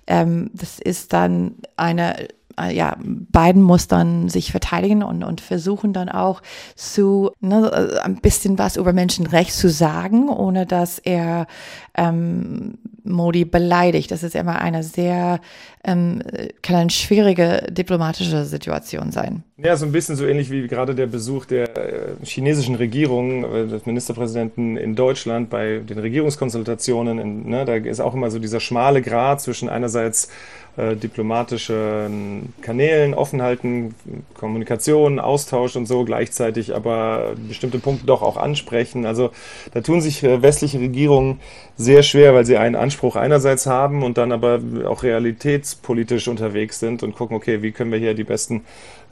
ähm, 0.08 0.50
das 0.54 0.80
ist 0.80 1.12
dann 1.12 1.56
eine 1.76 2.16
äh, 2.60 2.76
ja, 2.76 2.98
beiden 3.00 3.62
muss 3.62 3.88
dann 3.88 4.30
sich 4.30 4.52
verteidigen 4.52 5.04
und, 5.04 5.24
und 5.24 5.42
versuchen 5.42 5.94
dann 5.94 6.10
auch 6.10 6.42
zu 6.76 7.32
ne, 7.40 7.72
äh, 7.72 8.00
ein 8.00 8.18
bisschen 8.18 8.58
was 8.58 8.78
über 8.78 8.94
Menschenrecht 8.94 9.54
zu 9.54 9.70
sagen, 9.70 10.30
ohne 10.30 10.66
dass 10.66 11.00
er 11.00 11.48
ähm, 11.96 12.78
Modi 13.10 13.46
beleidigt. 13.46 14.12
Das 14.12 14.24
ist 14.24 14.36
immer 14.36 14.60
eine 14.60 14.84
sehr, 14.84 15.40
ähm, 15.84 16.22
kann 16.62 16.76
eine 16.76 16.90
schwierige 16.90 17.68
diplomatische 17.70 18.46
Situation 18.46 19.12
sein. 19.12 19.44
Ja, 19.58 19.76
so 19.76 19.86
ein 19.86 19.92
bisschen 19.92 20.16
so 20.16 20.26
ähnlich 20.26 20.52
wie 20.52 20.68
gerade 20.68 20.94
der 20.94 21.08
Besuch 21.08 21.46
der 21.46 21.78
äh, 21.78 22.10
chinesischen 22.24 22.76
Regierung, 22.76 23.68
des 23.68 23.86
Ministerpräsidenten 23.86 24.78
in 24.78 24.96
Deutschland 24.96 25.50
bei 25.50 25.80
den 25.80 25.98
Regierungskonsultationen. 25.98 27.20
In, 27.20 27.50
ne, 27.50 27.66
da 27.66 27.76
ist 27.76 28.00
auch 28.00 28.14
immer 28.14 28.30
so 28.30 28.40
dieser 28.40 28.60
schmale 28.60 29.02
Grat 29.02 29.42
zwischen 29.42 29.70
einerseits 29.70 30.30
äh, 30.78 30.96
diplomatischen 30.96 32.54
Kanälen 32.62 33.16
offen 33.16 33.42
halten, 33.42 33.96
Kommunikation, 34.36 35.20
Austausch 35.20 35.76
und 35.76 35.88
so, 35.88 36.06
gleichzeitig 36.06 36.76
aber 36.76 37.34
bestimmte 37.48 37.80
Punkte 37.80 38.06
doch 38.06 38.22
auch 38.22 38.38
ansprechen. 38.38 39.08
Also 39.08 39.32
da 39.74 39.82
tun 39.82 40.02
sich 40.02 40.24
äh, 40.24 40.44
westliche 40.44 40.80
Regierungen 40.80 41.40
sehr 41.78 42.04
schwer, 42.04 42.36
weil 42.36 42.46
sie 42.46 42.58
einen 42.58 42.76
Anspruch 42.76 42.97
einerseits 43.16 43.66
haben 43.66 44.04
und 44.04 44.18
dann 44.18 44.32
aber 44.32 44.60
auch 44.86 45.04
realitätspolitisch 45.04 46.28
unterwegs 46.28 46.80
sind 46.80 47.04
und 47.04 47.16
gucken, 47.16 47.36
okay, 47.36 47.62
wie 47.62 47.72
können 47.72 47.92
wir 47.92 48.00
hier 48.00 48.14
die 48.14 48.24
besten 48.24 48.64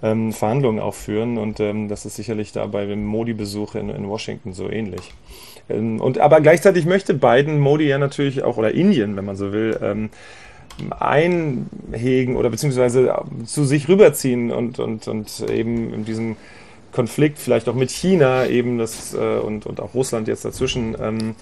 ähm, 0.03 0.33
Verhandlungen 0.33 0.79
auch 0.79 0.93
führen. 0.93 1.37
Und 1.37 1.59
ähm, 1.59 1.87
das 1.87 2.05
ist 2.05 2.15
sicherlich 2.15 2.51
da 2.51 2.65
bei 2.67 2.85
dem 2.85 3.05
Modi-Besuch 3.05 3.75
in, 3.75 3.89
in 3.89 4.07
Washington 4.07 4.53
so 4.53 4.69
ähnlich. 4.69 5.13
Ähm, 5.69 5.99
und 5.99 6.19
aber 6.19 6.41
gleichzeitig 6.41 6.85
möchte 6.85 7.13
Biden 7.13 7.59
Modi 7.59 7.87
ja 7.87 7.97
natürlich 7.97 8.43
auch, 8.43 8.57
oder 8.57 8.73
Indien, 8.73 9.15
wenn 9.15 9.25
man 9.25 9.35
so 9.35 9.53
will, 9.53 9.77
ähm, 9.81 10.09
einhegen 10.99 12.35
oder 12.35 12.49
beziehungsweise 12.49 13.13
zu 13.45 13.63
sich 13.63 13.87
rüberziehen 13.87 14.51
und, 14.51 14.79
und, 14.79 15.07
und 15.07 15.45
eben 15.49 15.93
in 15.93 16.03
diesem 16.03 16.35
Konflikt 16.91 17.39
vielleicht 17.39 17.69
auch 17.69 17.75
mit 17.75 17.91
China 17.91 18.47
eben 18.47 18.77
das 18.77 19.13
äh, 19.13 19.17
und, 19.17 19.65
und 19.65 19.79
auch 19.79 19.93
Russland 19.93 20.27
jetzt 20.27 20.45
dazwischen 20.45 20.95
ähm, 21.01 21.35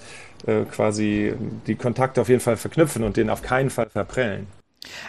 äh, 0.46 0.64
quasi 0.64 1.34
die 1.66 1.74
Kontakte 1.74 2.20
auf 2.20 2.28
jeden 2.28 2.40
Fall 2.40 2.56
verknüpfen 2.56 3.04
und 3.04 3.16
den 3.16 3.30
auf 3.30 3.42
keinen 3.42 3.70
Fall 3.70 3.88
verprellen. 3.90 4.46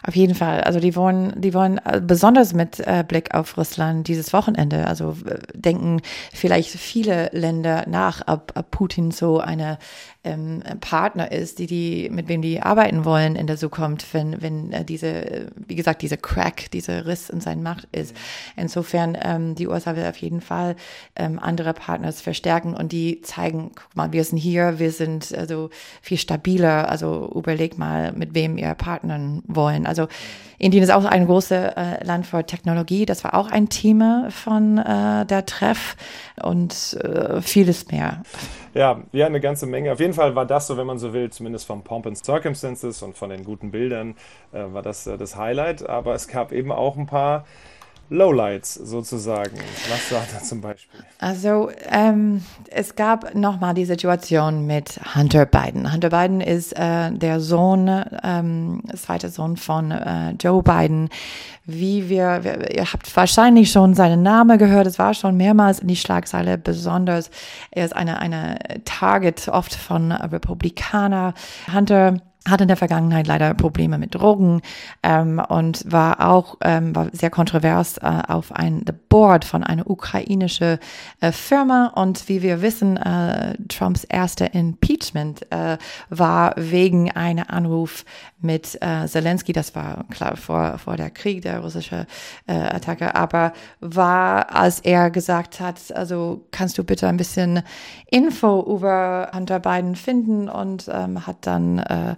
Auf 0.03 0.15
jeden 0.15 0.35
Fall. 0.35 0.61
Also 0.61 0.79
die 0.79 0.95
wollen, 0.95 1.33
die 1.35 1.53
wollen 1.53 1.79
äh, 1.83 2.01
besonders 2.01 2.53
mit 2.53 2.79
äh, 2.79 3.03
Blick 3.07 3.33
auf 3.33 3.57
Russland 3.57 4.07
dieses 4.07 4.33
Wochenende, 4.33 4.87
also 4.87 5.17
denken 5.53 6.01
vielleicht 6.33 6.69
viele 6.69 7.29
Länder 7.31 7.85
nach, 7.87 8.21
ob 8.27 8.53
Putin 8.71 9.11
so 9.11 9.39
eine 9.39 9.77
ähm, 10.25 10.62
Partner 10.82 11.32
ist, 11.32 11.60
die 11.60 11.67
die, 11.67 12.10
mit 12.12 12.27
wem 12.27 12.41
die 12.41 12.62
arbeiten 12.62 13.05
wollen 13.05 13.36
in 13.36 13.48
der 13.48 13.58
Zukunft, 13.58 14.13
wenn, 14.13 14.41
wenn 14.41 14.72
äh, 14.72 14.84
diese, 14.84 15.48
wie 15.55 15.75
gesagt, 15.75 16.01
diese 16.01 16.17
Crack, 16.17 16.70
dieser 16.72 17.05
Riss 17.05 17.29
in 17.29 17.39
seinen 17.39 17.63
Macht 17.63 17.88
ist. 17.91 18.15
Insofern, 18.58 19.17
ähm, 19.22 19.55
die 19.55 19.67
USA 19.67 19.96
will 19.96 20.05
auf 20.05 20.17
jeden 20.17 20.41
Fall 20.41 20.75
ähm, 21.15 21.39
andere 21.39 21.74
Partners 21.74 22.22
verstärken 22.22 22.74
und 22.74 22.91
die 22.91 23.22
zeigen, 23.22 23.72
guck 23.75 23.96
mal, 23.96 24.12
wir 24.12 24.24
sind 24.24 24.38
hier, 24.38 24.79
wir 24.79 24.91
sind 24.91 25.34
also 25.38 25.70
viel 26.01 26.17
stabiler, 26.17 26.89
also 26.89 27.32
überleg 27.34 27.77
mal, 27.77 28.12
mit 28.13 28.34
wem 28.34 28.58
ihr 28.58 28.74
partnern 28.74 29.44
wollen. 29.48 29.86
Also 29.86 30.08
Indien 30.58 30.84
ist 30.84 30.91
auch 30.91 31.05
ein 31.05 31.25
großes 31.25 31.51
äh, 31.51 32.03
Land 32.03 32.25
für 32.25 32.46
Technologie, 32.46 33.05
das 33.05 33.24
war 33.24 33.34
auch 33.36 33.51
ein 33.51 33.70
Thema 33.70 34.27
von 34.32 34.77
äh, 34.77 35.25
der 35.25 35.46
Treff 35.46 35.96
und 36.41 36.98
äh, 37.01 37.41
vieles 37.41 37.91
mehr. 37.91 38.24
Ja, 38.75 39.01
ja, 39.13 39.25
eine 39.25 39.39
ganze 39.39 39.65
Menge. 39.65 39.94
Auf 39.94 40.01
jeden 40.01 40.13
Fall 40.13 40.36
war 40.36 40.46
das 40.46 40.67
so, 40.67 40.75
wenn 40.75 40.86
man 40.86 41.00
so 41.00 41.13
will, 41.13 41.29
zumindest 41.29 41.65
vom 41.65 41.84
Pomp 41.84 42.05
and 42.05 42.17
Circumstances 42.17 43.01
und 43.01 43.15
von 43.15 43.29
den 43.29 43.46
guten 43.46 43.72
Bildern, 43.72 44.15
äh, 44.51 44.65
war 44.74 44.82
das 44.82 45.08
äh, 45.08 45.17
das 45.17 45.38
Highlight. 45.38 45.88
Aber 45.88 46.13
es 46.13 46.27
gab 46.27 46.51
eben 46.51 46.74
auch 46.74 46.98
ein 46.98 47.05
paar 47.05 47.46
Lowlights 48.09 48.75
sozusagen. 48.75 49.57
Was 49.89 50.12
war 50.12 50.24
da 50.31 50.41
zum 50.41 50.62
Beispiel? 50.62 51.00
Also 51.19 51.71
ähm, 51.89 52.43
es 52.69 52.95
gab 52.95 53.33
nochmal 53.33 53.74
die 53.74 53.85
Situation 53.85 54.67
mit 54.67 55.00
Hunter 55.15 55.45
Biden. 55.45 55.91
Hunter 55.91 56.09
Biden 56.09 56.39
ist 56.39 56.74
äh, 56.74 57.12
der 57.12 57.39
Sohn, 57.39 57.89
ähm, 58.24 58.83
zweite 58.95 59.29
Sohn 59.29 59.57
von 59.57 59.91
äh, 59.91 60.31
Joe 60.39 60.62
Biden. 60.62 61.09
Wie 61.65 62.09
wir, 62.09 62.43
wir, 62.43 62.75
ihr 62.75 62.93
habt 62.93 63.15
wahrscheinlich 63.15 63.71
schon 63.71 63.95
seinen 63.95 64.21
Namen 64.21 64.59
gehört. 64.59 64.85
Es 64.85 65.00
war 65.00 65.15
schon 65.15 65.35
mehrmals 65.35 65.79
in 65.79 65.88
die 65.88 65.95
Schlagzeile. 65.95 66.59
Besonders 66.59 67.31
er 67.71 67.85
ist 67.85 67.95
eine 67.95 68.19
eine 68.19 68.59
Target 68.85 69.47
oft 69.47 69.74
von 69.74 70.12
Republikaner. 70.12 71.33
Hunter 71.74 72.17
hatte 72.47 72.63
in 72.63 72.67
der 72.67 72.77
Vergangenheit 72.77 73.27
leider 73.27 73.53
Probleme 73.53 73.97
mit 73.97 74.15
Drogen 74.15 74.61
ähm, 75.03 75.41
und 75.49 75.91
war 75.91 76.29
auch 76.29 76.57
ähm, 76.61 76.95
war 76.95 77.07
sehr 77.11 77.29
kontrovers 77.29 77.97
äh, 77.97 78.21
auf 78.27 78.51
ein 78.51 78.83
the 78.85 78.93
Board 79.09 79.45
von 79.45 79.63
einer 79.63 79.89
ukrainischen 79.89 80.77
äh, 81.21 81.31
Firma. 81.31 81.91
Und 81.95 82.29
wie 82.29 82.41
wir 82.41 82.61
wissen 82.61 82.97
äh, 82.97 83.55
Trumps 83.67 84.03
erster 84.03 84.53
Impeachment 84.53 85.51
äh, 85.51 85.77
war 86.09 86.53
wegen 86.57 87.11
einer 87.11 87.49
Anruf 87.49 88.05
mit 88.45 88.77
äh, 88.81 89.07
Zelensky. 89.07 89.53
Das 89.53 89.75
war 89.75 90.05
klar 90.09 90.37
vor 90.37 90.77
vor 90.77 90.95
der 90.97 91.09
Krieg 91.09 91.41
der 91.41 91.59
russische 91.59 92.05
äh, 92.47 92.53
Attacke. 92.53 93.15
Aber 93.15 93.53
war 93.79 94.53
als 94.55 94.79
er 94.79 95.09
gesagt 95.09 95.59
hat 95.59 95.79
also 95.93 96.45
kannst 96.51 96.77
du 96.77 96.83
bitte 96.83 97.07
ein 97.07 97.17
bisschen 97.17 97.63
Info 98.09 98.61
über 98.75 99.31
Hunter 99.33 99.59
Biden 99.59 99.95
finden? 99.95 100.49
Und 100.49 100.89
ähm, 100.91 101.25
hat 101.25 101.37
dann 101.47 101.79
äh, 101.79 102.11
äh, 102.11 102.15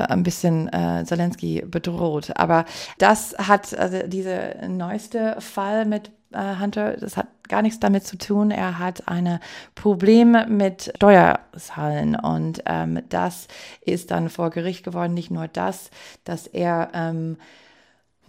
ein 0.00 0.22
bisschen 0.22 0.72
äh, 0.72 1.04
Zelensky 1.04 1.64
bedroht. 1.66 2.32
Aber 2.36 2.64
das 2.98 3.34
hat, 3.38 3.76
also 3.78 4.06
dieser 4.06 4.68
neueste 4.68 5.36
Fall 5.40 5.84
mit 5.84 6.10
Hunter, 6.32 6.96
das 6.96 7.16
hat 7.16 7.26
gar 7.48 7.62
nichts 7.62 7.80
damit 7.80 8.06
zu 8.06 8.16
tun. 8.16 8.50
Er 8.50 8.78
hat 8.78 9.08
eine 9.08 9.40
Probleme 9.74 10.46
mit 10.46 10.92
Steuerzahlen 10.96 12.14
und 12.14 12.62
ähm, 12.66 13.02
das 13.08 13.48
ist 13.80 14.10
dann 14.10 14.28
vor 14.28 14.50
Gericht 14.50 14.84
geworden. 14.84 15.14
Nicht 15.14 15.30
nur 15.30 15.48
das, 15.48 15.90
dass 16.24 16.46
er 16.46 16.90
ähm, 16.94 17.36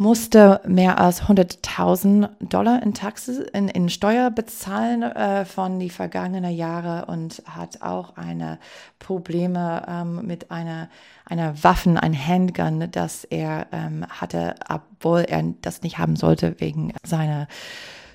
musste 0.02 0.62
mehr 0.66 0.98
als 1.00 1.22
100.000 1.26 2.30
Dollar 2.40 2.82
in 2.82 2.96
Taxes, 2.96 3.38
in, 3.38 3.68
in 3.68 3.88
Steuer 3.88 4.32
bezahlen 4.32 5.04
äh, 5.04 5.46
von 5.46 5.80
die 5.80 5.92
vergangenen 5.92 6.56
Jahre 6.56 7.06
und 7.06 7.44
hat 7.46 7.84
auch 7.84 8.18
eine 8.18 8.58
Probleme 8.98 9.86
ähm, 9.88 10.26
mit 10.26 10.50
einer, 10.50 10.90
einer 11.26 11.64
Waffen, 11.64 12.00
ein 12.00 12.16
Handgun, 12.16 12.90
das 12.92 13.26
er 13.26 13.68
ähm, 13.72 14.04
hatte, 14.10 14.56
obwohl 14.68 15.20
er 15.20 15.44
das 15.62 15.84
nicht 15.84 16.00
haben 16.00 16.16
sollte 16.16 16.60
wegen 16.60 16.94
seiner 17.04 17.48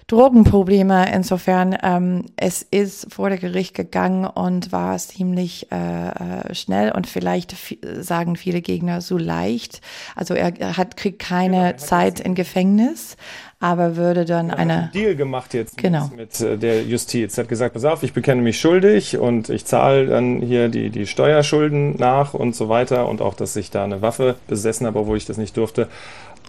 Drogenprobleme. 0.08 1.12
Insofern, 1.12 1.76
ähm, 1.82 2.26
es 2.36 2.62
ist 2.62 3.12
vor 3.12 3.28
der 3.28 3.38
Gericht 3.38 3.74
gegangen 3.74 4.24
und 4.24 4.70
war 4.70 4.96
ziemlich 4.98 5.70
äh, 5.72 6.08
äh 6.08 6.54
schnell 6.54 6.92
und 6.92 7.08
vielleicht 7.08 7.56
sagen 8.00 8.36
viele 8.36 8.60
Gegner 8.60 9.00
so 9.00 9.18
leicht. 9.18 9.80
Also 10.14 10.34
er, 10.34 10.76
hat 10.76 10.96
kriegt 10.96 11.18
keine 11.18 11.70
ja, 11.70 11.76
Zeit 11.76 12.20
in 12.20 12.36
Gefängnis, 12.36 13.16
aber 13.58 13.96
würde 13.96 14.24
dann 14.24 14.48
ja, 14.48 14.54
eine 14.54 14.72
einen 14.74 14.92
Deal 14.92 15.16
gemacht 15.16 15.54
jetzt 15.54 15.76
genau. 15.76 16.08
mit, 16.08 16.18
mit 16.18 16.40
äh, 16.40 16.56
der 16.56 16.84
Justiz. 16.84 17.36
Hat 17.36 17.48
gesagt, 17.48 17.74
pass 17.74 17.84
auf, 17.84 18.04
ich 18.04 18.12
bekenne 18.12 18.42
mich 18.42 18.60
schuldig 18.60 19.18
und 19.18 19.48
ich 19.48 19.64
zahle 19.64 20.06
dann 20.06 20.40
hier 20.40 20.68
die 20.68 20.90
die 20.90 21.08
Steuerschulden 21.08 21.96
nach 21.96 22.32
und 22.32 22.54
so 22.54 22.68
weiter 22.68 23.08
und 23.08 23.20
auch, 23.20 23.34
dass 23.34 23.56
ich 23.56 23.72
da 23.72 23.82
eine 23.82 24.02
Waffe 24.02 24.36
besessen 24.46 24.86
habe, 24.86 25.00
obwohl 25.00 25.16
ich 25.16 25.26
das 25.26 25.36
nicht 25.36 25.56
durfte. 25.56 25.88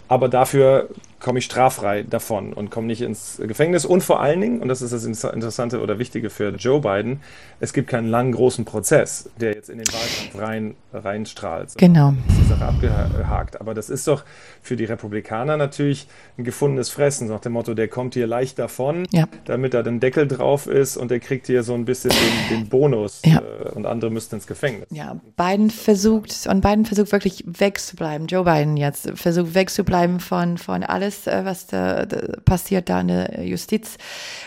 Aber 0.07 0.29
dafür 0.29 0.89
komme 1.19 1.39
ich 1.39 1.45
straffrei 1.45 2.03
davon 2.03 2.53
und 2.53 2.69
komme 2.69 2.87
nicht 2.87 3.01
ins 3.01 3.41
Gefängnis. 3.43 3.85
Und 3.85 4.01
vor 4.03 4.21
allen 4.21 4.39
Dingen, 4.39 4.61
und 4.61 4.67
das 4.67 4.81
ist 4.81 4.93
das 4.93 5.03
Interessante 5.03 5.81
oder 5.81 5.97
Wichtige 5.97 6.29
für 6.29 6.49
Joe 6.49 6.79
Biden, 6.79 7.21
es 7.59 7.73
gibt 7.73 7.89
keinen 7.89 8.07
langen, 8.07 8.33
großen 8.33 8.65
Prozess, 8.65 9.29
der 9.41 9.53
jetzt 9.53 9.69
in 9.69 9.79
den 9.79 9.87
Wahlkampf 9.87 10.39
rein, 10.39 10.75
reinstrahlt. 10.93 11.73
Genau. 11.77 12.13
Das 12.27 12.37
ist 12.37 12.49
Sache 12.49 12.65
abgehakt. 12.65 13.59
Aber 13.59 13.73
das 13.73 13.89
ist 13.89 14.07
doch 14.07 14.23
für 14.61 14.75
die 14.75 14.85
Republikaner 14.85 15.57
natürlich 15.57 16.07
ein 16.37 16.43
gefundenes 16.43 16.89
Fressen, 16.89 17.27
nach 17.27 17.39
dem 17.39 17.53
Motto, 17.53 17.73
der 17.73 17.87
kommt 17.87 18.13
hier 18.13 18.27
leicht 18.27 18.59
davon, 18.59 19.07
ja. 19.11 19.27
damit 19.45 19.73
da 19.73 19.81
den 19.81 19.99
Deckel 19.99 20.27
drauf 20.27 20.67
ist 20.67 20.97
und 20.97 21.09
der 21.09 21.19
kriegt 21.19 21.47
hier 21.47 21.63
so 21.63 21.73
ein 21.73 21.85
bisschen 21.85 22.11
den, 22.11 22.59
den 22.59 22.69
Bonus 22.69 23.21
ja. 23.25 23.39
äh, 23.39 23.69
und 23.69 23.87
andere 23.87 24.11
müssten 24.11 24.35
ins 24.35 24.45
Gefängnis. 24.45 24.87
Ja, 24.91 25.19
Biden 25.35 25.71
versucht, 25.71 26.47
und 26.47 26.61
Biden 26.61 26.85
versucht 26.85 27.11
wirklich 27.11 27.43
wegzubleiben, 27.47 28.27
Joe 28.27 28.43
Biden 28.43 28.77
jetzt 28.77 29.11
versucht 29.15 29.55
wegzubleiben 29.55 29.86
von, 30.19 30.57
von 30.57 30.83
alles 30.83 31.07
alles, 31.07 31.27
äh, 31.27 31.45
was 31.45 31.67
da, 31.67 32.05
da 32.05 32.17
passiert 32.43 32.89
da 32.89 33.01
in 33.01 33.07
der 33.07 33.45
Justiz, 33.45 33.97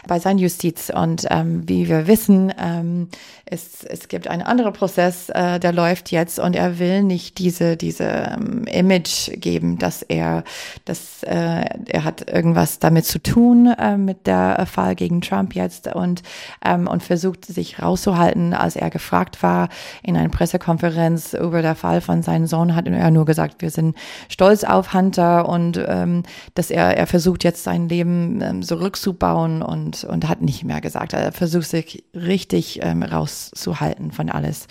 bei 0.07 0.19
seiner 0.19 0.41
Justiz. 0.41 0.91
Und 0.95 1.27
ähm, 1.31 1.69
wie 1.69 1.89
wir 1.89 2.07
wissen, 2.07 2.53
ähm, 2.59 3.09
es, 3.47 3.85
es 3.85 4.09
gibt 4.09 4.29
einen 4.29 4.43
anderen 4.43 4.73
Prozess, 4.73 5.29
äh, 5.31 5.59
der 5.59 5.73
läuft 5.73 6.11
jetzt. 6.11 6.39
Und 6.39 6.57
er 6.57 6.79
will 6.79 7.03
nicht 7.03 7.39
diese, 7.39 7.77
diese 7.77 8.05
ähm, 8.05 8.65
Image 8.65 9.31
geben, 9.41 9.79
dass 9.79 10.03
er, 10.03 10.45
dass 10.85 11.23
äh, 11.23 11.65
er 11.89 12.05
hat 12.05 12.31
irgendwas 12.31 12.79
damit 12.79 13.07
zu 13.07 13.23
tun, 13.23 13.67
äh, 13.79 13.97
mit 13.97 14.27
der 14.27 14.67
Fall 14.67 14.95
gegen 14.95 15.21
Trump 15.21 15.55
jetzt. 15.55 15.87
Und, 15.89 16.23
ähm, 16.65 16.87
und 16.87 17.03
versucht 17.03 17.45
sich 17.45 17.81
rauszuhalten, 17.81 18.55
als 18.55 18.77
er 18.77 18.91
gefragt 18.91 19.43
war 19.43 19.69
in 20.03 20.17
einer 20.17 20.29
Pressekonferenz 20.29 21.35
über 21.35 21.63
der 21.63 21.75
Fall 21.75 22.01
von 22.01 22.23
seinem 22.23 22.47
Sohn, 22.47 22.75
hat 22.75 22.87
er 22.87 23.11
nur 23.11 23.25
gesagt, 23.25 23.63
wir 23.63 23.71
sind 23.71 23.97
stolz 24.29 24.65
auf 24.65 24.93
Hunter 24.93 25.30
und 25.39 25.83
ähm, 25.87 26.25
dass 26.55 26.71
er, 26.71 26.97
er 26.97 27.07
versucht 27.07 27.45
jetzt 27.45 27.65
sein 27.65 27.89
Leben 27.89 28.41
ähm, 28.43 28.63
zurückzubauen 28.63 29.63
und, 29.63 30.05
und 30.05 30.29
hat 30.29 30.43
nicht 30.43 30.65
mehr 30.65 30.81
gesagt. 30.81 31.13
Er 31.13 31.33
versucht 31.33 31.69
sich 31.69 32.05
richtig 32.15 32.81
ähm, 32.83 33.03
rauszuhalten 33.03 34.11
von 34.11 34.29
alles, 34.29 34.67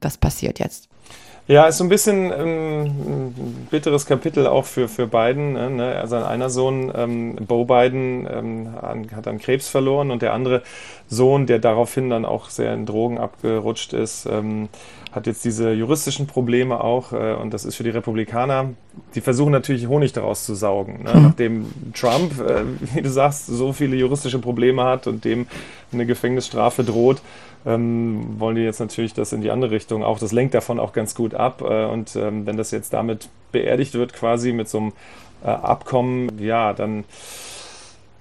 was 0.00 0.18
passiert 0.18 0.58
jetzt. 0.58 0.88
Ja, 1.46 1.66
ist 1.66 1.76
so 1.76 1.84
ein 1.84 1.90
bisschen 1.90 2.32
ähm, 2.32 2.84
ein 2.86 3.68
bitteres 3.70 4.06
Kapitel 4.06 4.46
auch 4.46 4.64
für, 4.64 4.88
für 4.88 5.06
Biden. 5.06 5.52
Ne? 5.76 5.94
Also 6.00 6.16
einer 6.16 6.48
Sohn, 6.48 6.90
ähm, 6.96 7.36
Bo 7.36 7.66
Biden, 7.66 8.26
ähm, 8.30 8.68
hat 9.14 9.28
an 9.28 9.38
Krebs 9.38 9.68
verloren 9.68 10.10
und 10.10 10.22
der 10.22 10.32
andere 10.32 10.62
Sohn, 11.08 11.46
der 11.46 11.58
daraufhin 11.58 12.08
dann 12.08 12.24
auch 12.24 12.48
sehr 12.48 12.72
in 12.72 12.86
Drogen 12.86 13.18
abgerutscht 13.18 13.92
ist, 13.92 14.24
ähm, 14.24 14.70
hat 15.12 15.26
jetzt 15.26 15.44
diese 15.44 15.72
juristischen 15.72 16.26
Probleme 16.26 16.82
auch. 16.82 17.12
Äh, 17.12 17.34
und 17.34 17.52
das 17.52 17.66
ist 17.66 17.76
für 17.76 17.84
die 17.84 17.90
Republikaner, 17.90 18.70
die 19.14 19.20
versuchen 19.20 19.52
natürlich 19.52 19.86
Honig 19.86 20.14
daraus 20.14 20.46
zu 20.46 20.54
saugen. 20.54 21.02
Ne? 21.02 21.12
Mhm. 21.14 21.22
Nachdem 21.24 21.66
Trump, 21.92 22.40
äh, 22.40 22.64
wie 22.94 23.02
du 23.02 23.10
sagst, 23.10 23.48
so 23.48 23.74
viele 23.74 23.96
juristische 23.96 24.38
Probleme 24.38 24.84
hat 24.84 25.06
und 25.06 25.26
dem 25.26 25.46
eine 25.92 26.06
Gefängnisstrafe 26.06 26.84
droht, 26.84 27.20
ähm, 27.66 28.38
wollen 28.38 28.56
die 28.56 28.62
jetzt 28.62 28.80
natürlich 28.80 29.14
das 29.14 29.32
in 29.32 29.40
die 29.40 29.50
andere 29.50 29.70
Richtung 29.70 30.04
auch. 30.04 30.18
Das 30.18 30.32
lenkt 30.32 30.54
davon 30.54 30.78
auch 30.78 30.92
ganz 30.92 31.14
gut 31.14 31.34
ab. 31.34 31.62
Äh, 31.62 31.86
und 31.86 32.16
ähm, 32.16 32.46
wenn 32.46 32.56
das 32.56 32.70
jetzt 32.70 32.92
damit 32.92 33.28
beerdigt 33.52 33.94
wird, 33.94 34.12
quasi 34.12 34.52
mit 34.52 34.68
so 34.68 34.78
einem 34.78 34.92
äh, 35.44 35.48
Abkommen, 35.48 36.38
ja, 36.38 36.72
dann 36.72 37.04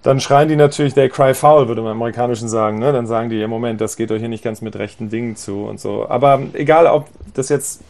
dann 0.04 0.20
schreien 0.20 0.50
die 0.50 0.58
natürlich, 0.58 0.94
they 0.94 1.08
cry 1.08 1.34
foul, 1.34 1.70
würde 1.70 1.82
man 1.82 1.94
im 1.94 1.98
Amerikanischen 1.98 2.50
sagen. 2.50 2.78
Ne? 2.78 2.92
Dann 2.92 3.08
sagen 3.08 3.30
die, 3.30 3.38
ja, 3.38 3.48
Moment, 3.48 3.80
das 3.80 3.96
geht 3.96 4.12
euch 4.12 4.20
hier 4.20 4.28
nicht 4.28 4.44
ganz 4.44 4.62
mit 4.62 4.76
rechten 4.76 5.10
Dingen 5.10 5.38
zu 5.38 5.64
und 5.64 5.80
so. 5.80 6.08
Aber 6.10 6.42
egal, 6.54 6.88
ob 6.88 7.08
das 7.34 7.48
jetzt 7.48 7.82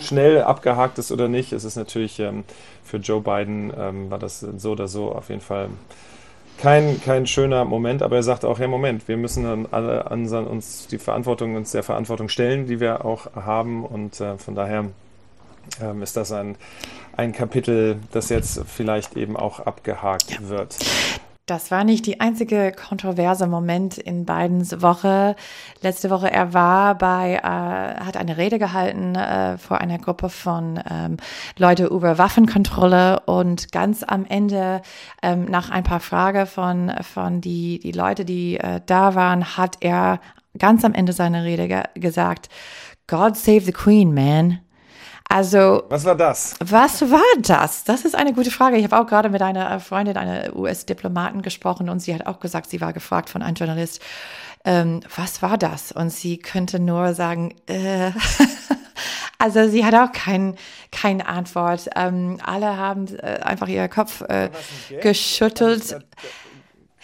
schnell 0.00 0.42
abgehakt 0.42 0.98
ist 0.98 1.12
oder 1.12 1.28
nicht, 1.28 1.52
es 1.52 1.64
ist 1.64 1.76
natürlich 1.76 2.18
ähm, 2.20 2.44
für 2.82 2.96
Joe 2.96 3.20
Biden, 3.20 3.70
ähm, 3.78 4.10
war 4.10 4.18
das 4.18 4.40
so 4.40 4.72
oder 4.72 4.88
so 4.88 5.12
auf 5.12 5.28
jeden 5.28 5.42
Fall 5.42 5.68
kein, 6.58 7.00
kein 7.02 7.26
schöner 7.26 7.64
Moment, 7.64 8.02
aber 8.02 8.16
er 8.16 8.22
sagt 8.22 8.44
auch, 8.44 8.58
ja 8.58 8.68
Moment, 8.68 9.08
wir 9.08 9.16
müssen 9.16 9.44
dann 9.44 9.66
alle 9.70 10.10
an 10.10 10.26
uns 10.46 10.86
die 10.86 10.98
Verantwortung, 10.98 11.56
uns 11.56 11.72
der 11.72 11.82
Verantwortung 11.82 12.28
stellen, 12.28 12.66
die 12.66 12.80
wir 12.80 13.04
auch 13.04 13.34
haben 13.34 13.84
und 13.84 14.20
äh, 14.20 14.38
von 14.38 14.54
daher 14.54 14.86
ähm, 15.80 16.02
ist 16.02 16.16
das 16.16 16.32
ein, 16.32 16.56
ein 17.16 17.32
Kapitel, 17.32 17.98
das 18.12 18.28
jetzt 18.28 18.60
vielleicht 18.66 19.16
eben 19.16 19.36
auch 19.36 19.60
abgehakt 19.60 20.30
ja. 20.30 20.48
wird. 20.48 20.76
Das 21.46 21.72
war 21.72 21.82
nicht 21.82 22.06
die 22.06 22.20
einzige 22.20 22.70
kontroverse 22.70 23.48
Moment 23.48 23.98
in 23.98 24.24
Bidens 24.24 24.80
Woche. 24.80 25.34
Letzte 25.80 26.08
Woche 26.08 26.30
er 26.30 26.54
war 26.54 26.96
bei, 26.96 27.34
äh, 27.34 27.42
hat 27.42 28.16
eine 28.16 28.36
Rede 28.36 28.60
gehalten 28.60 29.16
äh, 29.16 29.58
vor 29.58 29.80
einer 29.80 29.98
Gruppe 29.98 30.28
von 30.28 30.80
ähm, 30.88 31.16
Leute 31.58 31.86
über 31.86 32.16
Waffenkontrolle 32.16 33.20
und 33.26 33.72
ganz 33.72 34.04
am 34.04 34.24
Ende 34.24 34.82
ähm, 35.20 35.46
nach 35.46 35.68
ein 35.70 35.82
paar 35.82 35.98
Fragen 35.98 36.46
von 36.46 36.92
von 37.02 37.40
die 37.40 37.80
die 37.80 37.92
Leute, 37.92 38.24
die 38.24 38.58
äh, 38.58 38.80
da 38.86 39.16
waren, 39.16 39.56
hat 39.56 39.78
er 39.80 40.20
ganz 40.56 40.84
am 40.84 40.94
Ende 40.94 41.12
seiner 41.12 41.42
Rede 41.42 41.66
ge 41.66 41.82
gesagt: 41.94 42.50
God 43.08 43.36
save 43.36 43.62
the 43.62 43.72
Queen, 43.72 44.14
man. 44.14 44.60
Also. 45.32 45.84
Was 45.88 46.04
war 46.04 46.14
das? 46.14 46.54
Was 46.62 47.10
war 47.10 47.22
das? 47.40 47.84
Das 47.84 48.04
ist 48.04 48.14
eine 48.14 48.34
gute 48.34 48.50
Frage. 48.50 48.76
Ich 48.76 48.84
habe 48.84 49.00
auch 49.00 49.06
gerade 49.06 49.30
mit 49.30 49.40
einer 49.40 49.80
Freundin, 49.80 50.18
einer 50.18 50.54
US-Diplomaten 50.54 51.40
gesprochen 51.40 51.88
und 51.88 52.00
sie 52.00 52.14
hat 52.14 52.26
auch 52.26 52.38
gesagt, 52.38 52.68
sie 52.68 52.82
war 52.82 52.92
gefragt 52.92 53.30
von 53.30 53.40
einem 53.40 53.54
Journalist, 53.54 54.02
ähm, 54.66 55.00
was 55.16 55.40
war 55.40 55.56
das? 55.56 55.90
Und 55.90 56.10
sie 56.10 56.36
könnte 56.36 56.78
nur 56.78 57.14
sagen, 57.14 57.54
äh, 57.66 58.10
also 59.38 59.68
sie 59.70 59.86
hat 59.86 59.94
auch 59.94 60.12
kein, 60.12 60.56
keine 60.90 61.26
Antwort. 61.26 61.88
Ähm, 61.96 62.38
alle 62.44 62.76
haben 62.76 63.06
äh, 63.16 63.40
einfach 63.40 63.68
ihr 63.68 63.88
Kopf 63.88 64.20
äh, 64.28 64.50
geschüttelt. 65.00 65.96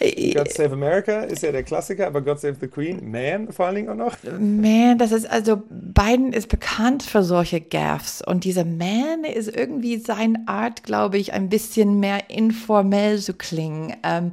God 0.00 0.52
Save 0.52 0.72
America 0.74 1.22
ist 1.22 1.42
ja 1.42 1.50
der 1.50 1.64
Klassiker, 1.64 2.06
aber 2.06 2.20
God 2.20 2.38
Save 2.38 2.56
the 2.60 2.68
Queen, 2.68 3.10
Man 3.10 3.52
vor 3.52 3.66
allen 3.66 3.74
Dingen 3.74 3.88
auch 3.88 3.96
noch. 3.96 4.16
Man, 4.38 4.96
das 4.96 5.10
ist 5.10 5.28
also, 5.28 5.60
Biden 5.68 6.32
ist 6.32 6.48
bekannt 6.48 7.02
für 7.02 7.24
solche 7.24 7.60
Gaffs 7.60 8.22
und 8.22 8.44
dieser 8.44 8.64
Man 8.64 9.24
ist 9.24 9.48
irgendwie 9.48 9.98
seine 9.98 10.44
Art, 10.46 10.84
glaube 10.84 11.18
ich, 11.18 11.32
ein 11.32 11.48
bisschen 11.48 11.98
mehr 11.98 12.30
informell 12.30 13.18
zu 13.18 13.34
klingen. 13.34 13.96
Ähm, 14.04 14.30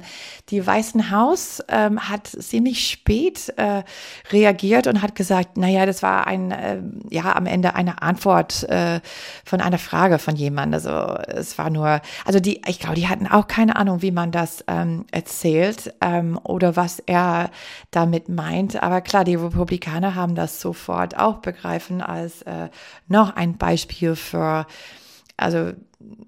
die 0.50 0.64
Weißen 0.64 1.10
Haus 1.10 1.60
ähm, 1.68 2.08
hat 2.08 2.28
ziemlich 2.28 2.88
spät 2.88 3.52
äh, 3.56 3.82
reagiert 4.30 4.86
und 4.86 5.02
hat 5.02 5.16
gesagt, 5.16 5.56
naja, 5.56 5.84
das 5.84 6.00
war 6.00 6.28
ein, 6.28 6.52
äh, 6.52 6.78
ja, 7.10 7.34
am 7.34 7.46
Ende 7.46 7.74
eine 7.74 8.02
Antwort 8.02 8.62
äh, 8.68 9.00
von 9.44 9.60
einer 9.60 9.78
Frage 9.78 10.20
von 10.20 10.36
jemandem. 10.36 10.74
Also 10.74 10.90
es 11.26 11.58
war 11.58 11.70
nur, 11.70 12.00
also 12.24 12.38
die, 12.38 12.60
ich 12.68 12.78
glaube, 12.78 12.94
die 12.94 13.08
hatten 13.08 13.26
auch 13.26 13.48
keine 13.48 13.74
Ahnung, 13.74 14.00
wie 14.02 14.12
man 14.12 14.30
das 14.30 14.62
ähm, 14.68 15.06
erzählt 15.10 15.55
erzählt 15.56 15.94
ähm, 16.00 16.38
oder 16.42 16.76
was 16.76 17.00
er 17.00 17.50
damit 17.90 18.28
meint. 18.28 18.82
Aber 18.82 19.00
klar, 19.00 19.24
die 19.24 19.34
Republikaner 19.34 20.14
haben 20.14 20.34
das 20.34 20.60
sofort 20.60 21.16
auch 21.16 21.38
begreifen 21.38 22.00
als 22.00 22.42
äh, 22.42 22.68
noch 23.08 23.34
ein 23.36 23.56
Beispiel 23.56 24.16
für, 24.16 24.66
also 25.36 25.72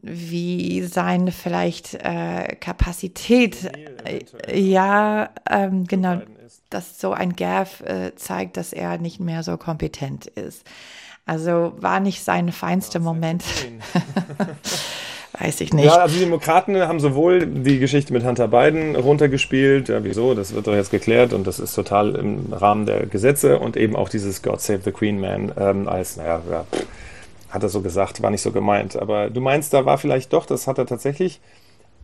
wie 0.02 0.82
seine 0.82 1.32
vielleicht 1.32 1.94
äh, 1.94 2.56
Kapazität, 2.56 3.70
äh, 4.04 4.58
ja, 4.58 5.30
ähm, 5.48 5.86
genau, 5.86 6.20
dass 6.70 6.98
so 6.98 7.12
ein 7.12 7.34
Gaff 7.34 7.80
äh, 7.82 8.14
zeigt, 8.16 8.56
dass 8.56 8.72
er 8.72 8.98
nicht 8.98 9.20
mehr 9.20 9.42
so 9.42 9.56
kompetent 9.56 10.26
ist. 10.26 10.64
Also 11.26 11.74
war 11.76 12.00
nicht 12.00 12.24
sein 12.24 12.50
feinster 12.52 13.00
Moment. 13.00 13.44
weiß 15.38 15.60
ich 15.60 15.72
nicht. 15.72 15.86
Ja, 15.86 15.96
also 15.96 16.14
die 16.14 16.24
Demokraten 16.24 16.76
haben 16.76 17.00
sowohl 17.00 17.46
die 17.46 17.78
Geschichte 17.78 18.12
mit 18.12 18.24
Hunter 18.24 18.48
Biden 18.48 18.96
runtergespielt, 18.96 19.88
ja, 19.88 20.02
wieso, 20.04 20.34
das 20.34 20.54
wird 20.54 20.66
doch 20.66 20.74
jetzt 20.74 20.90
geklärt 20.90 21.32
und 21.32 21.46
das 21.46 21.58
ist 21.58 21.74
total 21.74 22.14
im 22.14 22.52
Rahmen 22.52 22.86
der 22.86 23.06
Gesetze 23.06 23.58
und 23.58 23.76
eben 23.76 23.96
auch 23.96 24.08
dieses 24.08 24.42
God 24.42 24.60
Save 24.60 24.80
the 24.84 24.92
Queen 24.92 25.20
Man 25.20 25.52
ähm, 25.58 25.88
als, 25.88 26.16
naja, 26.16 26.40
ja, 26.50 26.64
hat 27.50 27.62
er 27.62 27.68
so 27.68 27.80
gesagt, 27.80 28.22
war 28.22 28.30
nicht 28.30 28.42
so 28.42 28.52
gemeint. 28.52 28.96
Aber 28.96 29.30
du 29.30 29.40
meinst, 29.40 29.72
da 29.72 29.84
war 29.84 29.98
vielleicht 29.98 30.32
doch, 30.32 30.46
das 30.46 30.66
hat 30.66 30.78
er 30.78 30.86
tatsächlich 30.86 31.40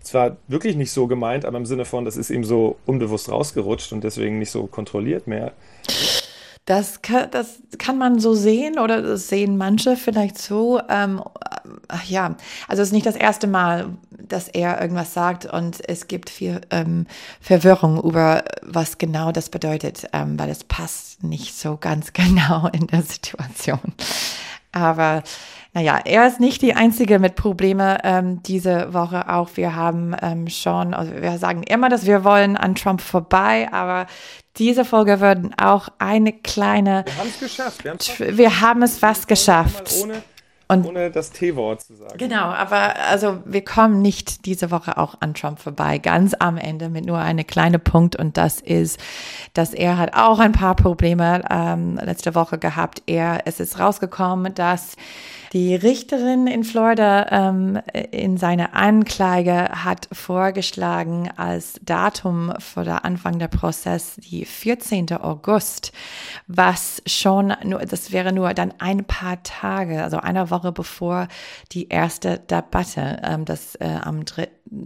zwar 0.03 0.37
wirklich 0.49 0.77
nicht 0.77 0.91
so 0.91 1.07
gemeint, 1.07 1.45
aber 1.45 1.59
im 1.59 1.67
Sinne 1.67 1.85
von, 1.85 2.05
das 2.05 2.17
ist 2.17 2.31
ihm 2.31 2.45
so 2.45 2.77
unbewusst 2.87 3.31
rausgerutscht 3.31 3.93
und 3.93 4.05
deswegen 4.05 4.39
nicht 4.39 4.51
so 4.51 4.67
kontrolliert 4.67 5.27
mehr. 5.27 5.53
Das 6.67 7.03
kann, 7.03 7.31
das 7.31 7.59
kann 7.79 7.99
man 7.99 8.19
so 8.19 8.35
sehen 8.35 8.79
oder 8.79 9.03
das 9.03 9.29
sehen 9.29 9.59
manche 9.59 9.97
vielleicht 9.97 10.39
so. 10.39 10.81
Ähm, 10.89 11.23
ja, 12.07 12.37
also 12.69 12.83
es 12.83 12.89
ist 12.89 12.93
nicht 12.93 13.05
das 13.05 13.17
erste 13.17 13.47
Mal, 13.47 13.91
dass 14.11 14.49
er 14.49 14.81
irgendwas 14.81 15.13
sagt 15.13 15.45
und 15.45 15.87
es 15.87 16.09
gibt 16.09 16.31
viel 16.31 16.63
ähm, 16.71 17.07
Verwirrung 17.41 18.03
über, 18.03 18.45
was 18.63 18.97
genau 18.97 19.31
das 19.31 19.51
bedeutet, 19.51 20.07
ähm, 20.15 20.39
weil 20.39 20.49
es 20.49 20.65
passt 20.65 21.23
nicht 21.23 21.55
so 21.55 21.77
ganz 21.77 22.13
genau 22.15 22.69
in 22.73 22.87
der 22.87 23.03
Situation. 23.03 23.93
Aber 24.73 25.23
naja, 25.75 25.99
er 26.05 26.29
ist 26.29 26.39
nicht 26.39 26.63
die 26.63 26.75
Einzige 26.75 27.19
mit 27.19 27.35
Probleme 27.35 27.99
ähm, 28.05 28.41
diese 28.45 28.95
Woche 28.95 29.29
auch. 29.29 29.51
Wir 29.57 29.75
haben 29.75 30.15
ähm, 30.23 30.49
schon, 30.49 30.95
also 30.95 31.13
wir 31.13 31.37
sagen 31.39 31.65
immer, 31.65 31.89
dass 31.89 32.07
wir 32.07 32.23
wollen 32.23 32.57
an 32.57 32.77
Trump 32.77 33.01
vorbei, 33.01 33.69
aber 33.73 34.07
diese 34.57 34.85
Folge 34.85 35.21
würden 35.21 35.53
auch 35.59 35.89
eine 35.99 36.33
kleine. 36.33 37.05
Wir 37.05 37.17
haben 37.19 37.29
es 37.29 37.41
geschafft. 37.41 37.85
Wir, 38.21 38.39
wir 38.39 38.61
haben 38.61 38.83
es 38.83 38.99
fast 38.99 39.27
geschafft. 39.27 39.93
Ohne, 40.01 40.23
und, 40.69 40.87
ohne 40.87 41.11
das 41.11 41.33
T-Wort 41.33 41.83
zu 41.83 41.97
sagen. 41.97 42.19
Genau, 42.19 42.45
aber 42.45 42.95
also 43.11 43.41
wir 43.45 43.65
kommen 43.65 44.01
nicht 44.01 44.47
diese 44.47 44.71
Woche 44.71 44.97
auch 44.97 45.17
an 45.19 45.35
Trump 45.35 45.59
vorbei. 45.59 45.99
Ganz 45.99 46.37
am 46.39 46.57
Ende 46.57 46.89
mit 46.89 47.05
nur 47.05 47.19
einem 47.19 47.49
kleinen 47.49 47.81
Punkt 47.81 48.15
und 48.15 48.37
das 48.37 48.61
ist, 48.61 49.01
dass 49.55 49.75
er 49.75 49.99
hat 49.99 50.15
auch 50.15 50.39
ein 50.39 50.53
paar 50.53 50.77
Probleme 50.77 51.43
ähm, 51.51 51.99
letzte 52.01 52.37
Woche 52.37 52.59
gehabt. 52.59 53.03
Er, 53.07 53.43
es 53.45 53.59
ist 53.59 53.81
rausgekommen, 53.81 54.55
dass 54.55 54.95
die 55.55 55.77
Richterin 55.77 56.49
in 56.49 56.65
Florida 56.65 57.29
ähm, 57.31 57.81
in 58.11 58.37
seiner 58.37 58.75
Anklage 58.75 59.69
hat 59.85 60.09
vorgeschlagen 60.11 61.31
als 61.37 61.79
Datum 61.81 62.53
für 62.59 62.83
den 62.83 62.95
Anfang 62.95 63.39
der 63.39 63.47
Prozess 63.47 64.17
die 64.17 64.45
14. 64.47 65.13
August, 65.13 65.93
was 66.49 67.01
schon 67.07 67.55
nur, 67.63 67.79
das 67.87 68.11
wäre 68.11 68.33
nur 68.33 68.53
dann 68.53 68.75
ein 68.79 69.05
paar 69.05 69.45
Tage, 69.45 70.03
also 70.03 70.17
eine 70.17 70.51
Woche 70.51 70.73
bevor 70.73 71.29
die 71.71 71.89
erste 71.89 72.41
Debatte, 72.41 73.23
ähm, 73.23 73.45
das 73.45 73.77
äh, 73.77 73.85
am 74.03 74.25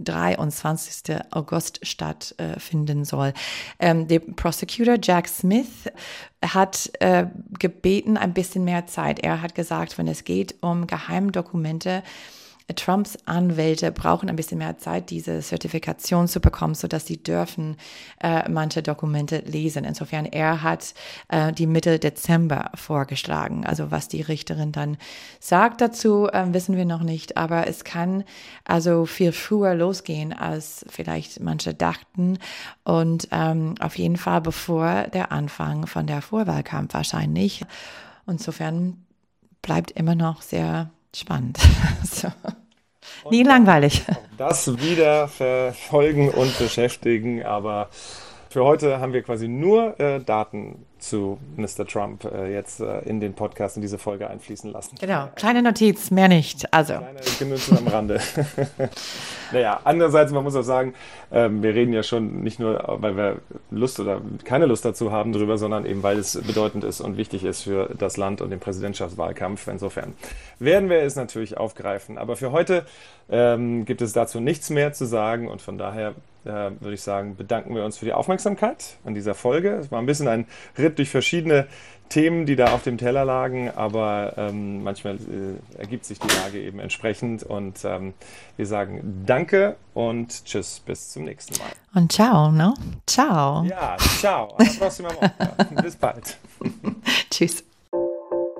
23. 0.03 1.17
August 1.31 1.85
stattfinden 1.85 3.05
soll. 3.05 3.33
Ähm, 3.79 4.07
der 4.07 4.19
Prosecutor 4.19 4.97
Jack 5.01 5.27
Smith 5.27 5.89
hat 6.43 6.91
äh, 6.99 7.27
gebeten, 7.57 8.17
ein 8.17 8.33
bisschen 8.33 8.63
mehr 8.63 8.87
Zeit. 8.87 9.19
Er 9.19 9.41
hat 9.41 9.55
gesagt, 9.55 9.97
wenn 9.97 10.07
es 10.07 10.23
geht 10.23 10.55
um 10.61 10.87
Geheimdokumente, 10.87 12.03
Trumps 12.75 13.17
Anwälte 13.25 13.91
brauchen 13.91 14.29
ein 14.29 14.35
bisschen 14.35 14.59
mehr 14.59 14.77
Zeit, 14.77 15.09
diese 15.09 15.39
Zertifikation 15.39 16.27
zu 16.27 16.39
bekommen, 16.39 16.75
so 16.75 16.87
dass 16.87 17.05
sie 17.05 17.21
dürfen 17.21 17.77
äh, 18.21 18.47
manche 18.49 18.83
Dokumente 18.83 19.39
lesen. 19.39 19.83
Insofern, 19.83 20.25
er 20.25 20.63
hat 20.63 20.93
äh, 21.29 21.51
die 21.51 21.67
Mitte 21.67 21.99
Dezember 21.99 22.71
vorgeschlagen. 22.75 23.65
Also 23.65 23.91
was 23.91 24.07
die 24.07 24.21
Richterin 24.21 24.71
dann 24.71 24.97
sagt 25.39 25.81
dazu, 25.81 26.27
äh, 26.27 26.45
wissen 26.53 26.75
wir 26.77 26.85
noch 26.85 27.03
nicht. 27.03 27.37
Aber 27.37 27.67
es 27.67 27.83
kann 27.83 28.23
also 28.65 29.05
viel 29.05 29.31
früher 29.31 29.75
losgehen, 29.75 30.33
als 30.33 30.85
vielleicht 30.89 31.39
manche 31.39 31.73
dachten. 31.73 32.37
Und 32.83 33.27
ähm, 33.31 33.75
auf 33.79 33.97
jeden 33.97 34.17
Fall 34.17 34.41
bevor 34.41 35.03
der 35.13 35.31
Anfang 35.31 35.87
von 35.87 36.07
der 36.07 36.21
Vorwahlkampf 36.21 36.93
wahrscheinlich. 36.93 37.63
Insofern 38.27 39.05
bleibt 39.61 39.91
immer 39.91 40.15
noch 40.15 40.41
sehr 40.41 40.91
spannend. 41.13 41.59
so. 42.03 42.29
Nie 43.29 43.43
langweilig. 43.43 44.03
Das 44.37 44.79
wieder 44.81 45.27
verfolgen 45.27 46.29
und 46.29 46.57
beschäftigen, 46.57 47.43
aber 47.43 47.89
für 48.49 48.63
heute 48.63 48.99
haben 48.99 49.13
wir 49.13 49.21
quasi 49.21 49.47
nur 49.47 49.99
äh, 49.99 50.19
Daten 50.19 50.85
zu 50.99 51.39
Mr. 51.57 51.85
Trump 51.87 52.25
äh, 52.25 52.53
jetzt 52.53 52.79
äh, 52.79 52.99
in 52.99 53.19
den 53.19 53.33
Podcast, 53.33 53.75
in 53.77 53.81
diese 53.81 53.97
Folge 53.97 54.29
einfließen 54.29 54.71
lassen. 54.71 54.95
Genau, 54.99 55.29
kleine 55.35 55.61
Notiz, 55.61 56.11
mehr 56.11 56.27
nicht. 56.27 56.71
Also. 56.73 56.93
Kleine 56.93 57.19
Genüsse 57.39 57.77
am 57.77 57.87
Rande. 57.87 58.19
naja, 59.51 59.79
andererseits, 59.83 60.31
man 60.31 60.43
muss 60.43 60.55
auch 60.55 60.63
sagen, 60.63 60.93
ähm, 61.31 61.63
wir 61.63 61.73
reden 61.73 61.93
ja 61.93 62.03
schon 62.03 62.43
nicht 62.43 62.59
nur, 62.59 62.83
weil 63.01 63.15
wir 63.15 63.37
Lust 63.71 63.99
oder 63.99 64.21
keine 64.43 64.65
Lust 64.65 64.85
dazu 64.85 65.11
haben 65.11 65.33
drüber, 65.33 65.57
sondern 65.57 65.85
eben, 65.85 66.03
weil 66.03 66.17
es 66.17 66.39
bedeutend 66.41 66.83
ist 66.83 67.01
und 67.01 67.17
wichtig 67.17 67.43
ist 67.43 67.63
für 67.63 67.93
das 67.97 68.17
Land 68.17 68.41
und 68.41 68.49
den 68.49 68.59
Präsidentschaftswahlkampf. 68.59 69.67
Insofern 69.67 70.13
werden 70.59 70.89
wir 70.89 70.99
es 70.99 71.15
natürlich 71.15 71.57
aufgreifen. 71.57 72.17
Aber 72.17 72.35
für 72.35 72.51
heute 72.51 72.85
ähm, 73.29 73.85
gibt 73.85 74.01
es 74.01 74.13
dazu 74.13 74.39
nichts 74.39 74.69
mehr 74.69 74.93
zu 74.93 75.05
sagen 75.05 75.47
und 75.47 75.61
von 75.61 75.77
daher 75.77 76.13
äh, 76.45 76.71
würde 76.79 76.93
ich 76.93 77.01
sagen, 77.01 77.35
bedanken 77.35 77.75
wir 77.75 77.83
uns 77.83 77.97
für 77.97 78.05
die 78.05 78.13
Aufmerksamkeit 78.13 78.97
an 79.05 79.13
dieser 79.13 79.35
Folge. 79.35 79.75
Es 79.75 79.91
war 79.91 79.99
ein 79.99 80.05
bisschen 80.05 80.27
ein 80.27 80.45
Ritt 80.77 80.97
durch 80.97 81.09
verschiedene 81.09 81.67
Themen, 82.09 82.45
die 82.45 82.55
da 82.55 82.73
auf 82.73 82.83
dem 82.83 82.97
Teller 82.97 83.23
lagen, 83.23 83.69
aber 83.75 84.33
ähm, 84.35 84.83
manchmal 84.83 85.15
äh, 85.15 85.79
ergibt 85.79 86.05
sich 86.05 86.19
die 86.19 86.27
Lage 86.27 86.59
eben 86.59 86.79
entsprechend 86.79 87.43
und 87.43 87.85
ähm, 87.85 88.13
wir 88.57 88.65
sagen 88.65 89.23
Danke 89.25 89.75
und 89.93 90.43
Tschüss, 90.45 90.81
bis 90.85 91.11
zum 91.11 91.25
nächsten 91.25 91.57
Mal. 91.59 91.69
Und 91.93 92.11
ciao, 92.11 92.51
ne? 92.51 92.73
Ciao. 93.05 93.63
Ja, 93.63 93.95
ciao. 94.19 94.57
Bis 95.83 95.95
bald. 95.95 96.37
Tschüss. 97.29 97.63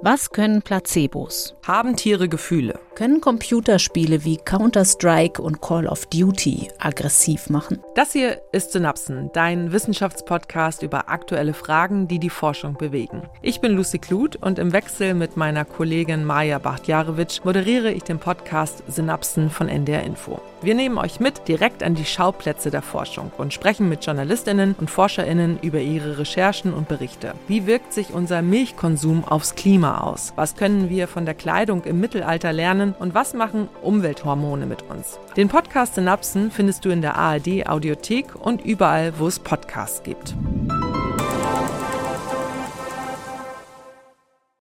Was 0.01 0.29
können 0.29 0.61
Placebos? 0.61 1.58
Haben 1.69 1.95
Tiere 1.95 2.27
Gefühle? 2.27 2.79
Können 2.95 3.21
Computerspiele 3.21 4.25
wie 4.25 4.37
Counter-Strike 4.37 5.39
und 5.39 5.61
Call 5.61 5.85
of 5.85 6.07
Duty 6.07 6.67
aggressiv 6.79 7.51
machen? 7.51 7.79
Das 7.93 8.11
hier 8.11 8.41
ist 8.51 8.71
Synapsen, 8.71 9.29
dein 9.33 9.71
Wissenschaftspodcast 9.71 10.81
über 10.81 11.09
aktuelle 11.09 11.53
Fragen, 11.53 12.07
die 12.07 12.17
die 12.17 12.31
Forschung 12.31 12.73
bewegen. 12.73 13.21
Ich 13.43 13.61
bin 13.61 13.73
Lucy 13.73 13.99
Kluth 13.99 14.35
und 14.35 14.57
im 14.57 14.73
Wechsel 14.73 15.13
mit 15.13 15.37
meiner 15.37 15.63
Kollegin 15.63 16.25
Maja 16.25 16.57
Bachtjarewitsch 16.57 17.41
moderiere 17.45 17.91
ich 17.91 18.01
den 18.03 18.17
Podcast 18.17 18.83
Synapsen 18.87 19.51
von 19.51 19.69
NDR 19.69 20.03
Info. 20.03 20.41
Wir 20.61 20.75
nehmen 20.75 20.97
euch 20.97 21.21
mit 21.21 21.47
direkt 21.47 21.83
an 21.83 21.95
die 21.95 22.03
Schauplätze 22.03 22.69
der 22.69 22.81
Forschung 22.81 23.31
und 23.37 23.53
sprechen 23.53 23.87
mit 23.87 24.05
JournalistInnen 24.05 24.75
und 24.77 24.89
ForscherInnen 24.89 25.59
über 25.61 25.79
ihre 25.79 26.17
Recherchen 26.17 26.73
und 26.73 26.89
Berichte. 26.89 27.33
Wie 27.47 27.65
wirkt 27.65 27.93
sich 27.93 28.11
unser 28.11 28.41
Milchkonsum 28.41 29.23
aufs 29.23 29.55
Klima 29.55 30.01
aus? 30.01 30.33
Was 30.35 30.57
können 30.57 30.89
wir 30.89 31.07
von 31.07 31.25
der 31.25 31.35
Kleidung 31.59 31.83
im 31.83 31.99
Mittelalter 31.99 32.53
lernen 32.53 32.95
und 32.97 33.13
was 33.13 33.33
machen 33.33 33.67
Umwelthormone 33.81 34.65
mit 34.65 34.83
uns? 34.83 35.19
Den 35.35 35.49
Podcast 35.49 35.95
Synapsen 35.95 36.51
findest 36.51 36.85
du 36.85 36.89
in 36.89 37.01
der 37.01 37.17
ARD 37.17 37.67
Audiothek 37.67 38.33
und 38.33 38.63
überall, 38.63 39.11
wo 39.19 39.27
es 39.27 39.39
Podcasts 39.39 40.01
gibt. 40.01 40.35